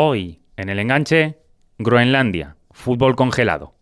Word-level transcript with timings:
Hoy, 0.00 0.38
en 0.56 0.68
el 0.68 0.78
enganche, 0.78 1.40
Groenlandia, 1.76 2.54
fútbol 2.70 3.16
congelado. 3.16 3.74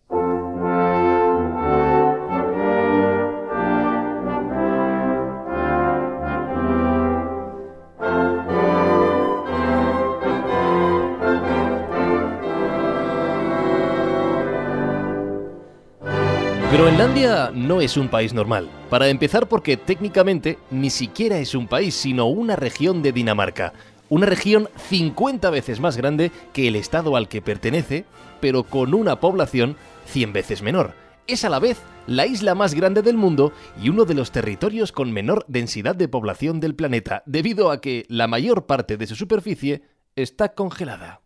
Groenlandia 16.73 17.51
no 17.53 17.83
es 17.83 17.99
un 17.99 18.09
país 18.09 18.33
normal. 18.33 18.71
Para 18.89 19.09
empezar 19.09 19.49
porque 19.49 19.77
técnicamente 19.77 20.59
ni 20.71 20.89
siquiera 20.89 21.37
es 21.37 21.55
un 21.55 21.67
país, 21.67 21.95
sino 21.95 22.25
una 22.25 22.57
región 22.57 23.03
de 23.03 23.13
Dinamarca. 23.13 23.75
Una 24.09 24.27
región 24.27 24.69
50 24.89 25.51
veces 25.51 25.81
más 25.81 25.97
grande 25.97 26.31
que 26.53 26.69
el 26.69 26.77
estado 26.77 27.17
al 27.17 27.29
que 27.29 27.43
pertenece, 27.43 28.05
pero 28.41 28.63
con 28.63 28.95
una 28.95 29.19
población 29.19 29.77
100 30.07 30.33
veces 30.33 30.63
menor. 30.63 30.95
Es 31.27 31.45
a 31.45 31.49
la 31.49 31.59
vez 31.59 31.83
la 32.07 32.25
isla 32.27 32.55
más 32.55 32.75
grande 32.75 33.03
del 33.03 33.17
mundo 33.17 33.53
y 33.83 33.89
uno 33.89 34.05
de 34.05 34.15
los 34.15 34.31
territorios 34.31 34.93
con 34.93 35.13
menor 35.13 35.45
densidad 35.49 35.97
de 35.97 36.07
población 36.07 36.61
del 36.61 36.77
planeta, 36.77 37.25
debido 37.27 37.73
a 37.73 37.81
que 37.81 38.07
la 38.09 38.29
mayor 38.29 38.67
parte 38.67 38.97
de 38.97 39.09
su 39.09 39.17
superficie 39.17 39.83
está 40.15 40.55
congelada. 40.55 41.23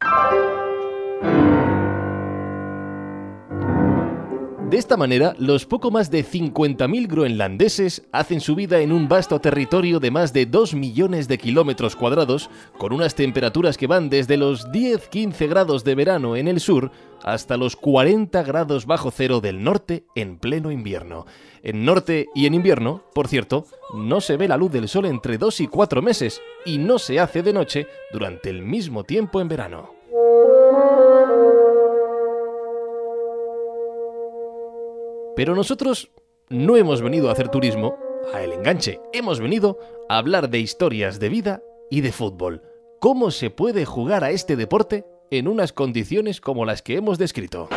De 4.70 4.77
esta 4.79 4.97
manera, 4.97 5.34
los 5.37 5.66
poco 5.66 5.91
más 5.91 6.12
de 6.12 6.24
50.000 6.24 7.09
groenlandeses 7.09 8.05
hacen 8.12 8.41
su 8.41 8.55
vida 8.55 8.79
en 8.79 8.93
un 8.93 9.09
vasto 9.09 9.41
territorio 9.41 9.98
de 9.98 10.12
más 10.12 10.33
de 10.33 10.46
2 10.46 10.74
millones 10.74 11.27
de 11.27 11.38
kilómetros 11.38 11.96
cuadrados, 11.96 12.51
con 12.79 12.93
unas 12.93 13.16
temperaturas 13.16 13.77
que 13.77 13.88
van 13.88 14.09
desde 14.09 14.37
los 14.37 14.69
10-15 14.69 15.48
grados 15.48 15.83
de 15.83 15.96
verano 15.96 16.37
en 16.37 16.46
el 16.46 16.60
sur 16.60 16.93
hasta 17.24 17.56
los 17.56 17.74
40 17.74 18.45
grados 18.45 18.87
bajo 18.87 19.10
cero 19.10 19.41
del 19.41 19.65
norte 19.65 20.04
en 20.15 20.38
pleno 20.38 20.71
invierno. 20.71 21.26
En 21.65 21.85
norte 21.85 22.29
y 22.37 22.46
en 22.46 22.54
invierno, 22.54 23.02
por 23.13 23.26
cierto, 23.26 23.66
no 23.96 24.21
se 24.21 24.37
ve 24.37 24.46
la 24.46 24.57
luz 24.57 24.71
del 24.71 24.88
sol 24.88 25.07
entre 25.07 25.37
2 25.37 25.63
y 25.63 25.66
4 25.66 26.01
meses 26.01 26.41
y 26.65 26.79
no 26.79 27.01
se 27.01 27.18
hace 27.18 27.43
de 27.43 27.52
noche 27.52 27.88
durante 28.13 28.51
el 28.51 28.63
mismo 28.63 29.02
tiempo 29.02 29.41
en 29.41 29.48
verano. 29.48 29.99
Pero 35.36 35.54
nosotros 35.54 36.10
no 36.48 36.76
hemos 36.76 37.02
venido 37.02 37.28
a 37.28 37.32
hacer 37.32 37.48
turismo, 37.48 37.96
a 38.34 38.42
El 38.42 38.52
Enganche, 38.52 39.00
hemos 39.12 39.40
venido 39.40 39.78
a 40.09 40.18
hablar 40.18 40.50
de 40.50 40.59
historias 40.59 41.20
de 41.20 41.28
vida 41.28 41.62
y 41.90 42.00
de 42.00 42.12
fútbol. 42.12 42.62
¿Cómo 43.00 43.30
se 43.30 43.51
puede 43.51 43.84
jugar 43.86 44.24
a 44.24 44.30
este 44.30 44.56
deporte 44.56 45.06
en 45.30 45.48
unas 45.48 45.73
condiciones 45.73 46.40
como 46.40 46.64
las 46.64 46.82
que 46.82 46.96
hemos 46.96 47.18
descrito? 47.18 47.68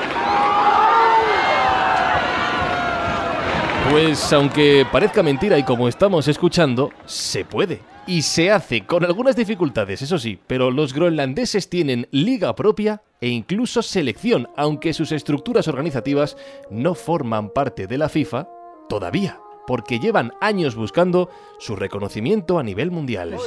Pues 3.91 4.33
aunque 4.33 4.85
parezca 4.91 5.21
mentira 5.21 5.57
y 5.57 5.63
como 5.63 5.87
estamos 5.87 6.27
escuchando, 6.27 6.89
se 7.05 7.45
puede. 7.45 7.81
Y 8.07 8.23
se 8.23 8.51
hace 8.51 8.85
con 8.85 9.05
algunas 9.05 9.35
dificultades, 9.35 10.01
eso 10.01 10.17
sí, 10.17 10.39
pero 10.47 10.71
los 10.71 10.93
groenlandeses 10.93 11.69
tienen 11.69 12.07
liga 12.11 12.55
propia 12.55 13.01
e 13.23 13.29
incluso 13.29 13.81
selección, 13.81 14.49
aunque 14.57 14.91
sus 14.91 15.13
estructuras 15.13 15.69
organizativas 15.69 16.35
no 16.69 16.93
forman 16.93 17.51
parte 17.51 17.87
de 17.87 17.97
la 17.97 18.09
FIFA 18.09 18.49
todavía, 18.89 19.39
porque 19.65 19.97
llevan 19.97 20.33
años 20.41 20.75
buscando 20.75 21.29
su 21.57 21.77
reconocimiento 21.77 22.59
a 22.59 22.63
nivel 22.63 22.91
mundial. 22.91 23.37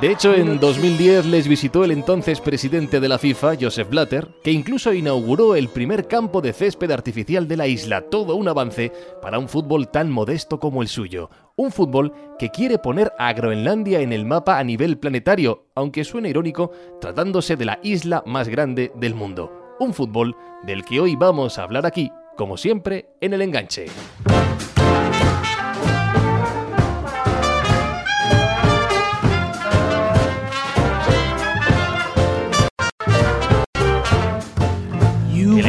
De 0.00 0.10
hecho, 0.10 0.34
en 0.34 0.58
2010 0.58 1.26
les 1.26 1.48
visitó 1.48 1.84
el 1.84 1.90
entonces 1.90 2.40
presidente 2.40 3.00
de 3.00 3.08
la 3.08 3.18
FIFA, 3.18 3.54
Joseph 3.60 3.88
Blatter, 3.90 4.28
que 4.42 4.52
incluso 4.52 4.92
inauguró 4.92 5.54
el 5.54 5.68
primer 5.68 6.08
campo 6.08 6.40
de 6.40 6.52
césped 6.52 6.90
artificial 6.90 7.46
de 7.46 7.56
la 7.56 7.66
isla, 7.66 8.02
todo 8.02 8.36
un 8.36 8.48
avance 8.48 8.92
para 9.20 9.38
un 9.38 9.48
fútbol 9.48 9.88
tan 9.88 10.10
modesto 10.10 10.58
como 10.58 10.82
el 10.82 10.88
suyo. 10.88 11.30
Un 11.56 11.72
fútbol 11.72 12.12
que 12.38 12.50
quiere 12.50 12.78
poner 12.78 13.12
a 13.18 13.32
Groenlandia 13.32 14.00
en 14.00 14.12
el 14.12 14.24
mapa 14.24 14.58
a 14.58 14.64
nivel 14.64 14.98
planetario, 14.98 15.66
aunque 15.74 16.04
suene 16.04 16.30
irónico, 16.30 16.70
tratándose 17.00 17.56
de 17.56 17.64
la 17.64 17.78
isla 17.82 18.22
más 18.26 18.48
grande 18.48 18.92
del 18.94 19.14
mundo. 19.14 19.76
Un 19.78 19.94
fútbol 19.94 20.36
del 20.64 20.84
que 20.84 21.00
hoy 21.00 21.16
vamos 21.16 21.58
a 21.58 21.62
hablar 21.62 21.86
aquí, 21.86 22.10
como 22.36 22.56
siempre, 22.56 23.10
en 23.20 23.34
el 23.34 23.42
enganche. 23.42 23.86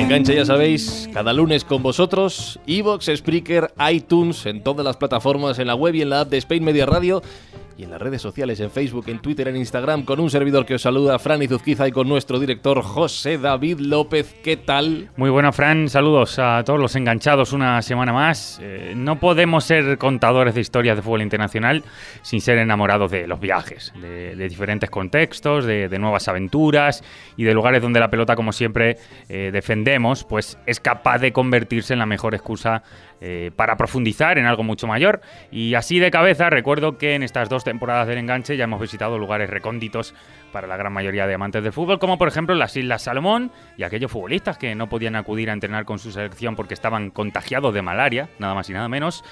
Enganche, 0.07 0.35
ya 0.35 0.45
sabéis, 0.45 1.09
cada 1.13 1.33
lunes 1.33 1.65
con 1.65 1.83
vosotros, 1.83 2.61
Evox, 2.65 3.11
Spreaker, 3.13 3.73
iTunes, 3.91 4.45
en 4.45 4.63
todas 4.63 4.85
las 4.85 4.95
plataformas, 4.95 5.59
en 5.59 5.67
la 5.67 5.75
web 5.75 5.95
y 5.95 6.01
en 6.01 6.11
la 6.11 6.21
app 6.21 6.29
de 6.29 6.37
Spain 6.37 6.63
Media 6.63 6.85
Radio 6.85 7.21
y 7.77 7.83
en 7.83 7.91
las 7.91 8.01
redes 8.01 8.21
sociales, 8.23 8.59
en 8.59 8.71
Facebook, 8.71 9.05
en 9.07 9.19
Twitter, 9.19 9.47
en 9.47 9.55
Instagram, 9.55 10.03
con 10.03 10.19
un 10.19 10.31
servidor 10.31 10.65
que 10.65 10.73
os 10.73 10.81
saluda, 10.81 11.19
Fran 11.19 11.43
Izuzquiza, 11.43 11.87
y 11.87 11.91
con 11.91 12.09
nuestro 12.09 12.39
director 12.39 12.81
José 12.81 13.37
David 13.37 13.79
López. 13.79 14.35
¿Qué 14.43 14.57
tal? 14.57 15.11
Muy 15.15 15.29
buena, 15.29 15.51
Fran. 15.51 15.87
Saludos 15.87 16.39
a 16.39 16.63
todos 16.65 16.79
los 16.79 16.95
enganchados 16.95 17.53
una 17.53 17.79
semana 17.83 18.13
más. 18.13 18.59
Eh, 18.63 18.93
no 18.95 19.19
podemos 19.19 19.63
ser 19.63 19.99
contadores 19.99 20.55
de 20.55 20.61
historias 20.61 20.97
de 20.97 21.03
fútbol 21.03 21.21
internacional 21.21 21.83
sin 22.23 22.41
ser 22.41 22.57
enamorados 22.57 23.11
de 23.11 23.27
los 23.27 23.39
viajes, 23.39 23.93
de, 24.01 24.35
diferentes 24.47 24.89
contextos, 24.89 25.65
de, 25.65 25.97
nuevas 25.99 26.27
aventuras 26.27 27.03
y 27.37 27.43
de 27.43 27.53
lugares 27.53 27.83
donde 27.83 27.99
la 27.99 28.09
pelota, 28.09 28.35
como 28.35 28.53
siempre, 28.53 28.97
eh, 29.29 29.51
defendemos, 29.53 30.23
pues 30.23 30.57
es 30.65 30.79
capaz 30.79 31.19
de 31.19 31.31
convertirse 31.31 31.93
en 31.93 31.99
la 31.99 32.05
mejor 32.07 32.33
excusa 32.33 32.81
eh, 33.19 33.51
para 33.55 33.77
profundizar 33.77 34.37
en 34.37 34.45
algo 34.45 34.63
mucho 34.63 34.87
mayor. 34.87 35.21
Y 35.51 35.73
así 35.73 35.99
de 35.99 36.11
cabeza, 36.11 36.49
recuerdo 36.49 36.97
que 36.97 37.15
en 37.15 37.23
estas 37.23 37.49
dos 37.49 37.63
temporadas 37.63 38.07
del 38.07 38.17
enganche 38.17 38.57
ya 38.57 38.65
hemos 38.65 38.79
visitado 38.79 39.17
lugares 39.17 39.49
recónditos 39.49 40.13
para 40.51 40.67
la 40.67 40.77
gran 40.77 40.93
mayoría 40.93 41.27
de 41.27 41.33
amantes 41.33 41.63
del 41.63 41.73
fútbol, 41.73 41.99
como 41.99 42.17
por 42.17 42.27
ejemplo 42.27 42.55
las 42.55 42.75
Islas 42.77 43.03
Salomón 43.03 43.51
y 43.77 43.83
aquellos 43.83 44.11
futbolistas 44.11 44.57
que 44.57 44.75
no 44.75 44.87
podían 44.87 45.15
acudir 45.15 45.49
a 45.49 45.53
entrenar 45.53 45.85
con 45.85 45.99
su 45.99 46.11
selección 46.11 46.55
porque 46.55 46.73
estaban 46.73 47.09
contagiados 47.09 47.73
de 47.73 47.81
malaria, 47.81 48.29
nada 48.39 48.53
más 48.53 48.69
y 48.69 48.73
nada 48.73 48.89
menos. 48.89 49.23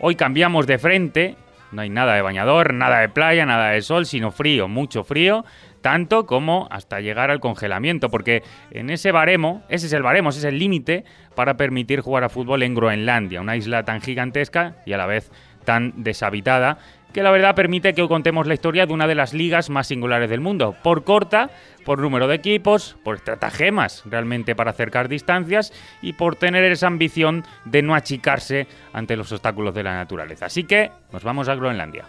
Hoy 0.00 0.14
cambiamos 0.14 0.66
de 0.66 0.78
frente, 0.78 1.36
no 1.72 1.82
hay 1.82 1.90
nada 1.90 2.14
de 2.14 2.22
bañador, 2.22 2.74
nada 2.74 3.00
de 3.00 3.08
playa, 3.08 3.46
nada 3.46 3.70
de 3.70 3.82
sol, 3.82 4.06
sino 4.06 4.30
frío, 4.30 4.68
mucho 4.68 5.04
frío 5.04 5.44
tanto 5.80 6.26
como 6.26 6.68
hasta 6.70 7.00
llegar 7.00 7.30
al 7.30 7.40
congelamiento, 7.40 8.10
porque 8.10 8.42
en 8.70 8.90
ese 8.90 9.12
baremo, 9.12 9.62
ese 9.68 9.86
es 9.86 9.92
el 9.92 10.02
baremo, 10.02 10.30
ese 10.30 10.40
es 10.40 10.44
el 10.44 10.58
límite 10.58 11.04
para 11.34 11.56
permitir 11.56 12.00
jugar 12.00 12.24
a 12.24 12.28
fútbol 12.28 12.62
en 12.62 12.74
Groenlandia, 12.74 13.40
una 13.40 13.56
isla 13.56 13.84
tan 13.84 14.00
gigantesca 14.00 14.76
y 14.86 14.92
a 14.92 14.98
la 14.98 15.06
vez 15.06 15.30
tan 15.64 15.92
deshabitada 15.96 16.78
que 17.12 17.22
la 17.22 17.30
verdad 17.30 17.54
permite 17.54 17.94
que 17.94 18.06
contemos 18.06 18.46
la 18.46 18.54
historia 18.54 18.86
de 18.86 18.92
una 18.92 19.06
de 19.06 19.14
las 19.14 19.32
ligas 19.32 19.70
más 19.70 19.86
singulares 19.86 20.30
del 20.30 20.40
mundo, 20.40 20.76
por 20.82 21.04
corta, 21.04 21.50
por 21.84 22.00
número 22.00 22.28
de 22.28 22.34
equipos, 22.34 22.96
por 23.02 23.16
estratagemas 23.16 24.02
realmente 24.04 24.54
para 24.54 24.72
acercar 24.72 25.08
distancias 25.08 25.72
y 26.02 26.12
por 26.12 26.36
tener 26.36 26.64
esa 26.64 26.86
ambición 26.86 27.44
de 27.64 27.82
no 27.82 27.94
achicarse 27.94 28.66
ante 28.92 29.16
los 29.16 29.32
obstáculos 29.32 29.74
de 29.74 29.82
la 29.82 29.94
naturaleza. 29.94 30.46
Así 30.46 30.64
que 30.64 30.90
nos 31.12 31.24
vamos 31.24 31.48
a 31.48 31.54
Groenlandia. 31.54 32.04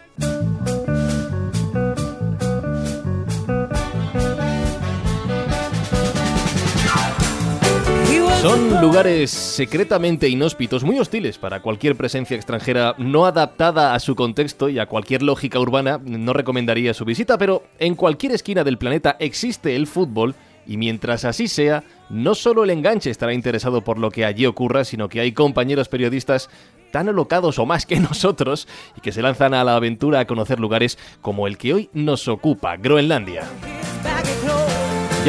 Son 8.41 8.79
lugares 8.79 9.31
secretamente 9.31 10.29
inhóspitos, 10.29 10.85
muy 10.85 10.97
hostiles 10.97 11.37
para 11.37 11.61
cualquier 11.61 11.97
presencia 11.97 12.37
extranjera 12.37 12.95
no 12.97 13.25
adaptada 13.25 13.93
a 13.93 13.99
su 13.99 14.15
contexto 14.15 14.69
y 14.69 14.79
a 14.79 14.85
cualquier 14.85 15.23
lógica 15.23 15.59
urbana. 15.59 15.99
No 16.01 16.31
recomendaría 16.31 16.93
su 16.93 17.03
visita, 17.03 17.37
pero 17.37 17.63
en 17.79 17.95
cualquier 17.95 18.31
esquina 18.31 18.63
del 18.63 18.77
planeta 18.77 19.17
existe 19.19 19.75
el 19.75 19.87
fútbol 19.87 20.35
y 20.65 20.77
mientras 20.77 21.25
así 21.25 21.49
sea, 21.49 21.83
no 22.09 22.33
solo 22.33 22.63
el 22.63 22.69
enganche 22.69 23.09
estará 23.09 23.33
interesado 23.33 23.83
por 23.83 23.97
lo 23.97 24.09
que 24.09 24.23
allí 24.23 24.45
ocurra, 24.45 24.85
sino 24.85 25.09
que 25.09 25.19
hay 25.19 25.33
compañeros 25.33 25.89
periodistas 25.89 26.49
tan 26.91 27.09
alocados 27.09 27.59
o 27.59 27.65
más 27.65 27.85
que 27.85 27.99
nosotros 27.99 28.69
y 28.95 29.01
que 29.01 29.11
se 29.11 29.21
lanzan 29.21 29.53
a 29.53 29.65
la 29.65 29.75
aventura 29.75 30.21
a 30.21 30.27
conocer 30.27 30.61
lugares 30.61 30.97
como 31.19 31.45
el 31.45 31.57
que 31.57 31.73
hoy 31.73 31.89
nos 31.91 32.29
ocupa, 32.29 32.77
Groenlandia. 32.77 33.43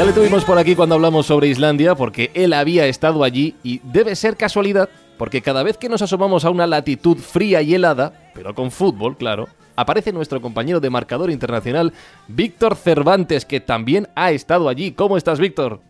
Ya 0.00 0.06
le 0.06 0.14
tuvimos 0.14 0.47
por 0.47 0.56
aquí 0.56 0.75
cuando 0.75 0.94
hablamos 0.94 1.26
sobre 1.26 1.49
Islandia, 1.49 1.94
porque 1.94 2.31
él 2.32 2.55
había 2.55 2.87
estado 2.87 3.23
allí 3.23 3.56
y 3.62 3.82
debe 3.85 4.17
ser 4.17 4.38
casualidad, 4.38 4.88
porque 5.19 5.43
cada 5.43 5.62
vez 5.62 5.76
que 5.76 5.91
nos 5.91 6.00
asomamos 6.00 6.47
a 6.47 6.50
una 6.50 6.67
latitud 6.67 7.19
fría 7.19 7.61
y 7.61 7.75
helada, 7.75 8.14
pero 8.32 8.55
con 8.55 8.70
fútbol, 8.70 9.19
claro, 9.19 9.47
aparece 9.76 10.11
nuestro 10.11 10.41
compañero 10.41 10.81
de 10.81 10.88
marcador 10.88 11.31
internacional, 11.31 11.93
Víctor 12.29 12.76
Cervantes, 12.76 13.44
que 13.44 13.61
también 13.61 14.08
ha 14.14 14.31
estado 14.31 14.70
allí. 14.70 14.93
¿Cómo 14.93 15.19
estás, 15.19 15.38
Víctor? 15.38 15.82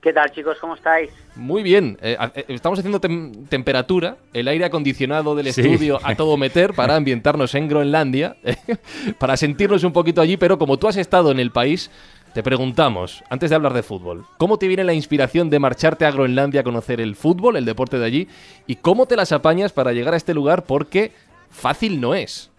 ¿Qué 0.00 0.12
tal 0.12 0.30
chicos? 0.30 0.56
¿Cómo 0.60 0.76
estáis? 0.76 1.10
Muy 1.34 1.64
bien. 1.64 1.98
Eh, 2.00 2.16
eh, 2.36 2.44
estamos 2.46 2.78
haciendo 2.78 3.00
temperatura, 3.00 4.16
el 4.32 4.46
aire 4.46 4.64
acondicionado 4.64 5.34
del 5.34 5.48
estudio 5.48 5.98
a 6.04 6.14
todo 6.14 6.36
meter 6.38 6.72
para 6.72 6.94
ambientarnos 6.94 7.52
en 7.56 7.66
Groenlandia, 7.66 8.36
para 9.18 9.36
sentirnos 9.36 9.82
un 9.82 9.92
poquito 9.92 10.20
allí, 10.20 10.36
pero 10.36 10.56
como 10.56 10.78
tú 10.78 10.86
has 10.86 10.96
estado 10.96 11.32
en 11.32 11.40
el 11.40 11.50
país, 11.50 11.90
te 12.34 12.42
preguntamos, 12.42 13.24
antes 13.30 13.50
de 13.50 13.56
hablar 13.56 13.72
de 13.72 13.82
fútbol, 13.82 14.24
¿cómo 14.36 14.58
te 14.58 14.68
viene 14.68 14.84
la 14.84 14.92
inspiración 14.92 15.50
de 15.50 15.58
marcharte 15.58 16.04
a 16.04 16.10
Groenlandia 16.10 16.60
a 16.60 16.64
conocer 16.64 17.00
el 17.00 17.16
fútbol, 17.16 17.56
el 17.56 17.64
deporte 17.64 17.98
de 17.98 18.04
allí? 18.04 18.28
¿Y 18.66 18.76
cómo 18.76 19.06
te 19.06 19.16
las 19.16 19.32
apañas 19.32 19.72
para 19.72 19.92
llegar 19.92 20.14
a 20.14 20.16
este 20.16 20.34
lugar? 20.34 20.64
Porque 20.64 21.12
fácil 21.50 22.00
no 22.00 22.14
es. 22.14 22.50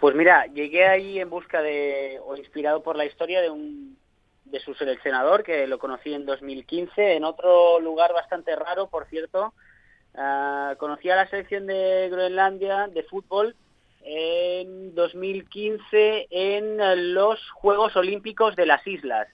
Pues 0.00 0.16
mira, 0.16 0.46
llegué 0.46 0.86
ahí 0.86 1.20
en 1.20 1.28
busca 1.28 1.60
de, 1.60 2.18
o 2.24 2.36
inspirado 2.36 2.82
por 2.82 2.96
la 2.96 3.04
historia 3.04 3.40
de 3.40 3.50
un 3.50 3.98
de 4.44 4.60
su 4.60 4.74
seleccionador, 4.74 5.44
que 5.44 5.66
lo 5.66 5.78
conocí 5.78 6.12
en 6.12 6.26
2015, 6.26 7.14
en 7.14 7.24
otro 7.24 7.78
lugar 7.78 8.12
bastante 8.12 8.56
raro, 8.56 8.88
por 8.88 9.06
cierto. 9.06 9.54
Uh, 10.12 10.76
conocí 10.76 11.08
a 11.08 11.14
la 11.14 11.28
selección 11.28 11.66
de 11.66 12.08
Groenlandia 12.10 12.88
de 12.88 13.04
fútbol 13.04 13.54
en 14.12 14.92
2015 14.96 16.26
en 16.30 17.14
los 17.14 17.38
Juegos 17.52 17.94
Olímpicos 17.94 18.56
de 18.56 18.66
las 18.66 18.84
Islas. 18.84 19.28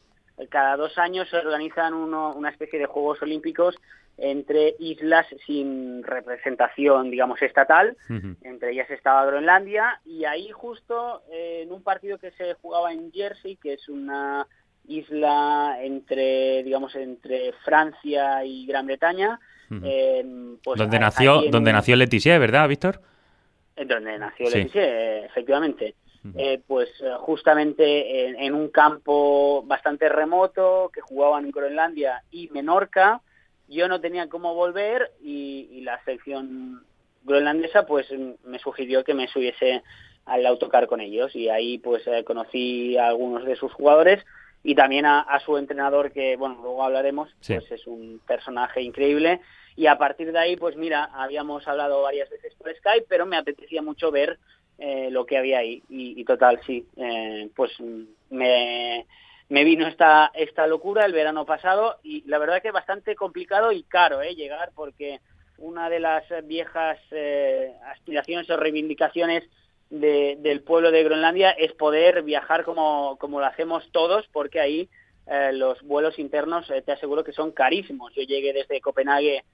Cada 0.51 0.77
dos 0.77 0.99
años 0.99 1.31
se 1.31 1.39
organizan 1.39 1.95
una 1.95 2.51
especie 2.51 2.79
de 2.79 2.85
Juegos 2.85 3.23
Olímpicos 3.23 3.75
entre 4.19 4.75
islas 4.79 5.27
sin 5.47 6.03
representación, 6.03 7.11
digamos, 7.11 7.41
estatal. 7.41 7.97
Entre 8.43 8.73
ellas 8.73 8.91
estaba 8.91 9.25
Groenlandia 9.25 10.01
y 10.05 10.27
ahí 10.27 10.51
justo 10.51 11.23
en 11.31 11.73
un 11.73 11.83
partido 11.83 12.19
que 12.19 12.33
se 12.33 12.53
jugaba 12.55 12.93
en 12.93 13.11
Jersey, 13.13 13.57
que 13.57 13.73
es 13.75 13.89
una 13.89 14.47
isla 14.87 15.79
entre, 15.81 16.63
digamos, 16.65 16.95
entre 16.97 17.55
Francia 17.65 18.45
y 18.45 18.67
Gran 18.67 18.85
Bretaña. 18.87 19.41
Pues 19.71 20.79
donde 20.79 20.99
nació, 20.99 21.45
donde 21.51 21.73
nació 21.73 21.97
Leticia, 21.97 22.39
¿verdad, 22.39 22.69
Víctor? 22.69 23.01
Donde 23.77 24.19
nació 24.19 24.49
Leticia, 24.49 25.27
efectivamente. 25.27 25.95
Eh, 26.37 26.61
pues 26.67 26.89
eh, 27.01 27.13
justamente 27.19 28.45
en, 28.45 28.55
un 28.55 28.69
campo 28.69 29.63
bastante 29.65 30.09
remoto 30.09 30.91
que 30.93 31.01
jugaban 31.01 31.45
en 31.45 31.51
Groenlandia 31.53 32.23
y 32.31 32.49
Menorca, 32.49 33.21
yo 33.69 33.87
no 33.89 34.01
tenía 34.01 34.29
cómo 34.29 34.55
volver 34.55 35.13
y, 35.23 35.81
la 35.83 36.03
selección 36.05 36.85
groenlandesa 37.23 37.87
pues 37.87 38.09
me 38.45 38.59
sugirió 38.59 39.05
que 39.05 39.15
me 39.15 39.29
subiese 39.29 39.85
al 40.25 40.45
autocar 40.47 40.89
con 40.89 41.01
ellos. 41.01 41.35
Y 41.37 41.49
ahí 41.49 41.79
pues 41.79 42.05
eh, 42.07 42.25
conocí 42.25 42.97
a 42.97 43.09
algunos 43.09 43.45
de 43.45 43.55
sus 43.55 43.73
jugadores 43.73 44.25
y 44.65 44.75
también 44.75 45.07
a, 45.07 45.41
su 45.45 45.57
entrenador 45.59 46.11
que, 46.11 46.37
bueno, 46.37 46.59
luego 46.61 46.83
hablaremos, 46.83 47.33
pues 47.47 47.71
es 47.71 47.87
un 47.87 48.21
personaje 48.27 48.83
increíble 48.83 49.41
y 49.77 49.87
a 49.87 49.99
partir 49.99 50.33
de 50.33 50.39
ahí, 50.39 50.57
pues 50.57 50.75
mira, 50.75 51.11
habíamos 51.13 51.69
hablado 51.69 52.01
varias 52.03 52.31
veces 52.31 52.55
por 52.55 52.75
Skype, 52.75 53.07
pero 53.09 53.27
me 53.27 53.37
apetecía 53.37 53.83
mucho 53.83 54.11
ver 54.11 54.39
eh, 54.79 55.11
lo 55.11 55.27
que 55.27 55.37
había 55.37 55.59
ahí 55.59 55.83
y, 55.91 56.25
total, 56.25 56.61
sí, 56.67 56.87
eh, 56.97 57.51
pues 57.55 57.73
me, 58.31 59.07
me 59.51 59.65
vino 59.65 59.87
esta, 59.87 60.31
esta 60.35 60.67
locura 60.67 61.05
el 61.05 61.13
verano 61.13 61.45
pasado 61.45 61.99
y 62.03 62.23
la 62.27 62.39
verdad 62.39 62.63
que 62.63 62.71
bastante 62.71 63.15
complicado 63.15 63.71
y 63.71 63.83
caro 63.83 64.23
eh, 64.23 64.35
llegar 64.35 64.73
porque 64.75 65.21
una 65.59 65.89
de 65.91 66.01
las 66.01 66.25
viejas 66.45 66.99
aspiraciones 67.87 68.49
o 68.51 68.57
reivindicaciones 68.59 69.45
del 69.89 70.63
pueblo 70.63 70.91
de 70.91 71.05
Groenlandia 71.05 71.51
es 71.51 71.73
poder 71.73 72.23
viajar 72.23 72.65
como, 72.65 73.17
como 73.19 73.41
lo 73.41 73.47
hacemos 73.47 73.91
todos, 73.93 74.27
porque 74.33 74.61
ahí 74.61 74.91
los 75.53 75.81
vuelos 75.83 76.19
internos 76.19 76.71
te 76.85 76.93
aseguro 76.93 77.25
que 77.25 77.33
son 77.33 77.53
carísimos. 77.53 78.13
Yo 78.15 78.23
llegué 78.23 78.53
desde 78.53 78.83
Copenhague 78.83 79.45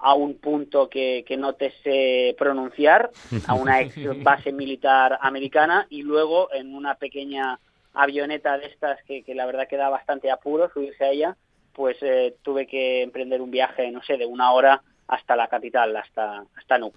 a 0.00 0.14
un 0.14 0.38
punto 0.38 0.88
que, 0.88 1.24
que 1.26 1.36
no 1.36 1.54
te 1.54 1.72
sé 1.82 2.34
pronunciar, 2.38 3.10
a 3.46 3.54
una 3.54 3.80
ex 3.80 3.94
base 4.22 4.52
militar 4.52 5.18
americana, 5.20 5.86
y 5.90 6.02
luego 6.02 6.52
en 6.52 6.74
una 6.74 6.94
pequeña 6.94 7.58
avioneta 7.92 8.56
de 8.58 8.66
estas 8.66 9.02
que, 9.04 9.22
que 9.22 9.34
la 9.34 9.46
verdad 9.46 9.68
que 9.68 9.76
da 9.76 9.88
bastante 9.88 10.30
apuro 10.30 10.70
subirse 10.72 11.04
a 11.04 11.10
ella, 11.10 11.36
pues 11.72 11.96
eh, 12.02 12.36
tuve 12.42 12.66
que 12.66 13.02
emprender 13.02 13.40
un 13.40 13.50
viaje, 13.50 13.90
no 13.90 14.02
sé, 14.02 14.16
de 14.16 14.26
una 14.26 14.52
hora 14.52 14.82
hasta 15.08 15.36
la 15.36 15.48
capital, 15.48 15.96
hasta, 15.96 16.44
hasta 16.56 16.78
Nuuk. 16.78 16.94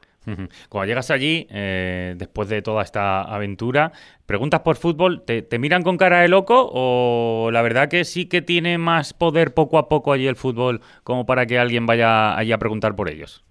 Cuando 0.69 0.87
llegas 0.87 1.11
allí, 1.11 1.47
eh, 1.49 2.15
después 2.17 2.49
de 2.49 2.61
toda 2.61 2.83
esta 2.83 3.21
aventura, 3.21 3.91
preguntas 4.25 4.61
por 4.61 4.75
fútbol, 4.75 5.23
¿te, 5.23 5.45
miran 5.59 5.83
con 5.83 5.97
cara 5.97 6.21
de 6.21 6.27
loco 6.27 6.69
o 6.73 7.49
la 7.51 7.61
verdad 7.61 7.89
que 7.89 8.05
sí 8.05 8.27
que 8.27 8.41
tiene 8.41 8.77
más 8.77 9.13
poder 9.13 9.53
poco 9.53 9.77
a 9.77 9.89
poco 9.89 10.13
allí 10.13 10.27
el 10.27 10.35
fútbol 10.35 10.81
como 11.03 11.25
para 11.25 11.45
que 11.45 11.59
alguien 11.59 11.85
vaya 11.85 12.37
allí 12.37 12.51
a 12.51 12.57
preguntar 12.57 12.95
por 12.95 13.09
ellos? 13.09 13.43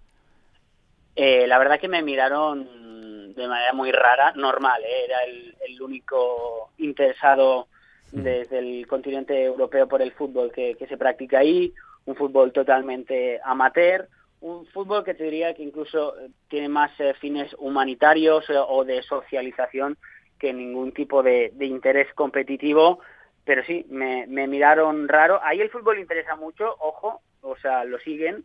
Eh, 1.17 1.47
la 1.47 1.59
verdad 1.59 1.79
que 1.79 1.89
me 1.89 2.03
miraron 2.03 3.35
de 3.35 3.49
manera 3.49 3.73
muy 3.73 3.93
rara, 3.93 4.33
normal, 4.37 4.83
¿eh? 4.83 5.05
era 5.07 5.19
el, 5.25 5.81
único 5.81 6.71
interesado 6.79 7.67
desde 8.13 8.59
el 8.59 8.87
continente 8.87 9.43
europeo 9.43 9.89
por 9.89 10.01
el 10.01 10.13
fútbol 10.13 10.53
que 10.53 10.87
se 10.89 10.97
practica 10.97 11.39
ahí, 11.39 11.73
un 12.05 12.15
fútbol 12.15 12.53
totalmente 12.53 13.41
amateur, 13.45 14.09
un 14.43 14.67
fútbol 14.67 15.05
que 15.05 15.15
te 15.15 15.25
diría 15.25 15.55
que 15.55 15.63
incluso 15.63 16.19
eh, 16.19 16.29
tiene 16.49 16.69
más 16.69 16.91
eh, 17.01 17.15
fines 17.21 17.55
humanitarios 17.59 18.49
eh, 18.51 18.55
o 18.57 18.85
de 18.85 19.03
socialización 19.03 19.97
que 20.39 20.53
ningún 20.53 20.93
tipo 20.93 21.23
de, 21.23 21.53
interés 21.61 22.13
competitivo, 22.15 22.99
pero 23.45 23.63
sí, 23.65 23.87
me, 23.89 24.27
miraron 24.27 25.07
raro. 25.07 25.41
Ahí 25.43 25.61
el 25.61 25.71
fútbol 25.71 26.01
interesa 26.01 26.35
mucho, 26.35 26.75
ojo, 26.81 27.21
o 27.43 27.57
sea, 27.59 27.85
lo 27.85 27.99
siguen, 28.01 28.45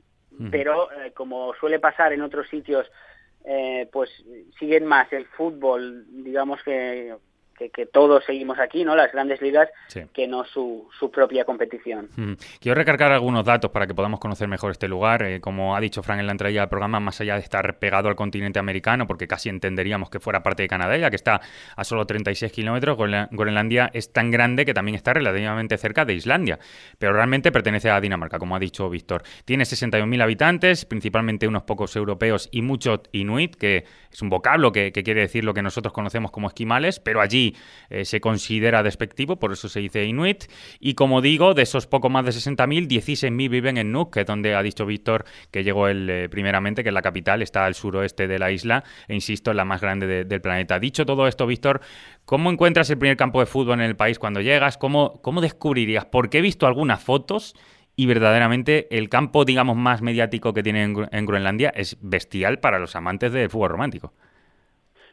pero 0.52 0.90
como 1.16 1.56
suele 1.56 1.80
pasar 1.80 2.14
en 2.14 2.22
otros 2.22 2.48
sitios, 2.50 2.86
pues 3.92 4.12
siguen 4.60 4.86
más 4.86 5.12
el 5.12 5.26
fútbol, 5.26 6.06
digamos 6.24 6.62
que 6.62 7.16
que, 7.58 7.86
todos 7.88 8.24
seguimos 8.26 8.60
aquí, 8.60 8.84
¿no? 8.84 8.96
Las 8.96 9.12
grandes 9.12 9.42
ligas, 9.42 9.70
que 10.14 10.28
no 10.28 10.46
su, 10.46 10.88
su 10.98 11.10
propia 11.10 11.46
competición. 11.46 12.10
Mm. 12.16 12.34
Quiero 12.60 12.76
recargar 12.76 13.12
algunos 13.12 13.44
datos 13.46 13.72
para 13.72 13.88
que 13.88 13.96
podamos 13.96 14.20
conocer 14.20 14.48
mejor 14.48 14.72
este 14.72 14.88
lugar. 14.88 15.24
Eh, 15.24 15.42
como 15.42 15.76
ha 15.76 15.80
dicho 15.80 16.04
Frank 16.04 16.20
en 16.20 16.28
la 16.28 16.34
entrada 16.34 16.54
del 16.54 16.70
programa, 16.70 17.00
más 17.00 17.20
allá 17.20 17.36
de 17.36 17.42
estar 17.42 17.80
pegado 17.80 18.10
al 18.10 18.16
continente 18.16 18.60
americano, 18.60 19.08
porque 19.08 19.28
casi 19.28 19.50
entenderíamos 19.50 20.10
que 20.10 20.20
fuera 20.20 20.44
parte 20.44 20.64
de 20.64 20.70
Canadá, 20.70 20.98
ya 20.98 21.10
que 21.10 21.16
está 21.16 21.42
a 21.76 21.84
solo 21.84 22.06
36 22.06 22.52
kilómetros, 22.52 22.98
Groenlandia 23.32 23.90
es 23.94 24.14
tan 24.14 24.30
grande 24.30 24.66
que 24.66 24.74
también 24.74 24.96
está 24.96 25.14
relativamente 25.14 25.78
cerca 25.78 26.06
de 26.06 26.14
Islandia, 26.14 26.60
pero 27.00 27.14
realmente 27.14 27.52
pertenece 27.52 27.90
a 27.90 28.00
Dinamarca, 28.00 28.38
como 28.38 28.56
ha 28.56 28.60
dicho 28.60 28.90
Víctor. 28.90 29.24
Tiene 29.46 29.64
61.000 29.64 30.22
habitantes, 30.22 30.86
principalmente 30.86 31.48
unos 31.48 31.64
pocos 31.64 31.96
europeos 31.96 32.50
y 32.52 32.62
muchos 32.62 33.02
inuit, 33.12 33.56
que 33.56 33.86
es 34.12 34.22
un 34.22 34.30
vocablo 34.30 34.72
que 34.72 34.92
quiere 34.92 35.22
decir 35.22 35.44
lo 35.44 35.54
que 35.54 35.62
nosotros 35.62 35.94
conocemos 35.94 36.32
como 36.32 36.48
esquimales, 36.48 37.00
pero 37.00 37.22
allí 37.22 37.47
eh, 37.90 38.06
se 38.06 38.20
considera 38.20 38.84
despectivo, 38.84 39.38
por 39.38 39.54
eso 39.54 39.70
se 39.70 39.80
dice 39.80 40.06
Inuit. 40.06 40.46
Y 40.80 40.94
como 40.94 41.22
digo, 41.22 41.54
de 41.54 41.64
esos 41.64 41.88
poco 41.88 42.10
más 42.10 42.26
de 42.26 42.32
60.000, 42.32 42.88
16.000 42.88 43.50
viven 43.50 43.78
en 43.78 43.92
Nuuk, 43.92 44.14
que 44.14 44.22
es 44.22 44.26
donde 44.26 44.56
ha 44.56 44.64
dicho 44.64 44.86
Víctor 44.86 45.26
que 45.52 45.64
llegó 45.64 45.88
él 45.88 46.10
eh, 46.10 46.30
primeramente, 46.30 46.84
que 46.84 46.90
es 46.90 46.94
la 46.94 47.02
capital, 47.02 47.42
está 47.42 47.66
al 47.66 47.76
suroeste 47.76 48.28
de 48.28 48.40
la 48.40 48.52
isla, 48.52 48.84
e 49.08 49.16
insisto, 49.16 49.52
es 49.52 49.58
la 49.58 49.66
más 49.66 49.82
grande 49.82 50.26
del 50.26 50.42
planeta. 50.42 50.80
Dicho 50.80 51.06
todo 51.06 51.28
esto, 51.28 51.46
Víctor, 51.48 51.82
¿cómo 52.26 52.52
encuentras 52.52 52.90
el 52.90 52.98
primer 52.98 53.18
campo 53.18 53.40
de 53.40 53.46
fútbol 53.46 53.80
en 53.80 53.86
el 53.86 53.96
país 53.96 54.20
cuando 54.20 54.42
llegas? 54.42 54.78
¿Cómo, 54.78 55.22
cómo 55.22 55.42
descubrirías? 55.42 56.06
Porque 56.06 56.40
he 56.40 56.42
visto 56.42 56.68
algunas 56.68 57.02
fotos 57.02 57.56
y 58.00 58.06
verdaderamente 58.06 58.88
el 58.96 59.10
campo, 59.10 59.44
digamos, 59.44 59.76
más 59.76 60.02
mediático 60.02 60.54
que 60.54 60.64
tiene 60.64 60.84
en, 60.84 61.26
Groenlandia 61.26 61.70
es 61.76 61.98
bestial 62.00 62.60
para 62.60 62.78
los 62.78 62.96
amantes 62.96 63.34
del 63.34 63.50
fútbol 63.50 63.72
romántico. 63.72 64.14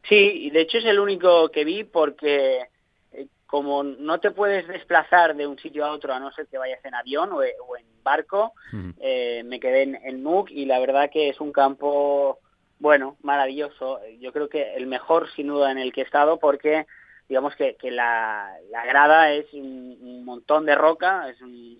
Sí, 0.08 0.50
de 0.50 0.60
hecho 0.60 0.78
es 0.78 0.84
el 0.84 0.98
único 0.98 1.48
que 1.50 1.64
vi 1.64 1.84
porque 1.84 2.66
eh, 3.12 3.26
como 3.46 3.82
no 3.82 4.20
te 4.20 4.30
puedes 4.30 4.66
desplazar 4.68 5.34
de 5.34 5.46
un 5.46 5.58
sitio 5.58 5.84
a 5.84 5.92
otro 5.92 6.12
a 6.12 6.20
no 6.20 6.30
ser 6.32 6.46
que 6.46 6.58
vayas 6.58 6.84
en 6.84 6.94
avión 6.94 7.30
o, 7.32 7.42
en 7.42 7.86
barco, 8.02 8.52
eh, 9.00 9.42
me 9.46 9.58
quedé 9.58 9.82
en, 9.82 9.94
en 9.94 10.22
Nuuk 10.22 10.50
y 10.50 10.66
la 10.66 10.78
verdad 10.78 11.08
que 11.10 11.30
es 11.30 11.40
un 11.40 11.52
campo, 11.52 12.38
bueno, 12.78 13.16
maravilloso. 13.22 14.00
Yo 14.20 14.30
creo 14.30 14.50
que 14.50 14.74
el 14.74 14.86
mejor 14.86 15.30
sin 15.34 15.46
duda 15.46 15.70
en 15.70 15.78
el 15.78 15.90
que 15.92 16.02
he 16.02 16.04
estado 16.04 16.38
porque 16.38 16.86
digamos 17.28 17.54
que, 17.56 17.76
que 17.76 17.90
la, 17.90 18.54
la 18.70 18.84
grada 18.84 19.32
es 19.32 19.52
un, 19.52 20.24
montón 20.24 20.66
de 20.66 20.74
roca, 20.74 21.28
es 21.28 21.40
un, 21.40 21.78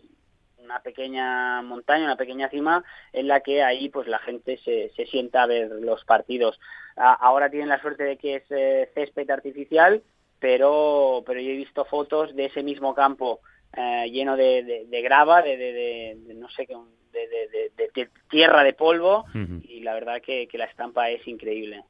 una 0.59 0.81
pequeña 0.81 1.63
montaña, 1.63 2.05
una 2.05 2.17
pequeña 2.17 2.49
cima 2.49 2.85
en 3.13 3.29
la 3.29 3.41
que 3.41 3.63
ahí 3.63 3.89
pues 3.89 4.07
la 4.07 4.19
gente 4.19 4.59
se, 4.65 4.91
se 4.97 5.07
sienta 5.07 5.43
a 5.43 5.47
ver 5.47 5.71
los 5.81 6.05
partidos. 6.05 6.59
Ahora 6.97 7.51
tienen 7.51 7.69
la 7.69 7.81
suerte 7.81 8.05
de 8.05 8.17
que 8.17 8.37
es 8.37 8.45
eh, 8.51 8.91
césped 8.95 9.31
artificial, 9.31 10.03
pero, 10.39 11.23
pero 11.27 11.41
yo 11.41 11.51
he 11.51 11.57
visto 11.57 11.85
fotos 11.85 12.35
de 12.35 12.47
ese 12.47 12.63
mismo 12.63 12.95
campo 12.95 13.41
eh, 13.77 14.11
lleno 14.11 14.37
de, 14.37 14.87
de, 14.89 15.03
grava, 15.03 15.43
de, 15.43 15.57
de, 15.57 16.35
no 16.35 16.49
sé 16.51 16.67
qué, 16.67 16.77
de, 17.13 18.11
tierra 18.29 18.65
de 18.65 18.73
polvo 18.73 19.25
y 19.63 19.81
la 19.81 19.95
verdad 19.95 20.21
que, 20.21 20.49
que 20.49 20.59
la 20.59 20.65
estampa 20.65 21.11
es 21.11 21.27
increíble. 21.27 21.85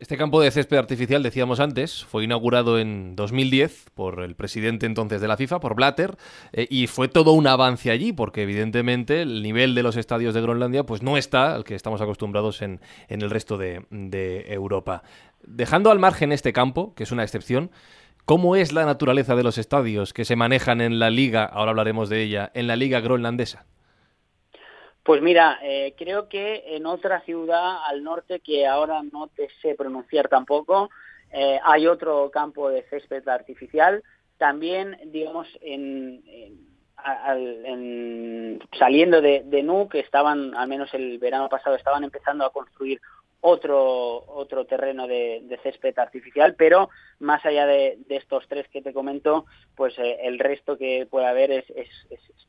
Este 0.00 0.16
campo 0.16 0.40
de 0.40 0.50
césped 0.50 0.76
artificial, 0.76 1.22
decíamos 1.22 1.60
antes, 1.60 2.04
fue 2.04 2.24
inaugurado 2.24 2.80
en 2.80 3.14
2010 3.14 3.90
por 3.94 4.22
el 4.22 4.34
presidente 4.34 4.86
entonces 4.86 5.20
de 5.20 5.28
la 5.28 5.36
FIFA, 5.36 5.60
por 5.60 5.76
Blatter, 5.76 6.16
eh, 6.52 6.66
y 6.68 6.88
fue 6.88 7.06
todo 7.06 7.30
un 7.32 7.46
avance 7.46 7.92
allí, 7.92 8.12
porque 8.12 8.42
evidentemente 8.42 9.22
el 9.22 9.40
nivel 9.40 9.76
de 9.76 9.84
los 9.84 9.96
estadios 9.96 10.34
de 10.34 10.40
Groenlandia 10.40 10.84
pues 10.84 11.02
no 11.02 11.16
está 11.16 11.54
al 11.54 11.62
que 11.62 11.76
estamos 11.76 12.00
acostumbrados 12.00 12.60
en, 12.60 12.80
el 13.08 13.30
resto 13.30 13.56
de, 13.56 13.86
de 13.90 14.52
Europa. 14.52 15.04
Dejando 15.46 15.92
al 15.92 16.00
margen 16.00 16.32
este 16.32 16.52
campo, 16.52 16.92
que 16.96 17.04
es 17.04 17.12
una 17.12 17.22
excepción, 17.22 17.70
¿cómo 18.24 18.56
es 18.56 18.72
la 18.72 18.86
naturaleza 18.86 19.36
de 19.36 19.44
los 19.44 19.58
estadios 19.58 20.12
que 20.12 20.24
se 20.24 20.34
manejan 20.34 20.80
en 20.80 20.98
la 20.98 21.10
liga, 21.10 21.44
ahora 21.44 21.70
hablaremos 21.70 22.08
de 22.08 22.20
ella, 22.22 22.50
en 22.54 22.66
la 22.66 22.74
liga 22.74 22.98
groenlandesa? 22.98 23.64
Pues 25.04 25.20
mira, 25.20 25.58
eh, 25.62 25.94
creo 25.98 26.30
que 26.30 26.64
en 26.76 26.86
otra 26.86 27.20
ciudad 27.20 27.84
al 27.86 28.02
norte 28.02 28.40
que 28.40 28.66
ahora 28.66 29.02
no 29.12 29.28
te 29.28 29.50
sé 29.60 29.74
pronunciar 29.74 30.28
tampoco, 30.28 30.88
eh, 31.30 31.60
hay 31.62 31.86
otro 31.86 32.30
campo 32.30 32.70
de 32.70 32.84
césped 32.84 33.28
artificial. 33.28 34.02
También, 34.38 34.98
digamos, 35.06 35.46
en, 35.60 36.22
saliendo 38.78 39.20
de, 39.20 39.42
de 39.44 39.62
Nu, 39.62 39.90
que 39.90 40.00
estaban, 40.00 40.56
al 40.56 40.68
menos 40.68 40.92
el 40.94 41.18
verano 41.18 41.50
pasado, 41.50 41.76
estaban 41.76 42.02
empezando 42.02 42.46
a 42.46 42.52
construir 42.52 42.98
otro, 43.46 44.24
otro 44.26 44.64
terreno 44.64 45.06
de, 45.06 45.58
césped 45.62 45.98
artificial, 45.98 46.54
pero 46.56 46.88
más 47.18 47.44
allá 47.44 47.66
de, 47.66 47.98
estos 48.08 48.48
tres 48.48 48.66
que 48.68 48.80
te 48.80 48.94
comento, 48.94 49.44
pues 49.76 49.98
eh, 49.98 50.16
el 50.22 50.38
resto 50.38 50.78
que 50.78 51.06
puede 51.10 51.26
haber 51.26 51.50
es, 51.50 51.64
es, 51.76 51.90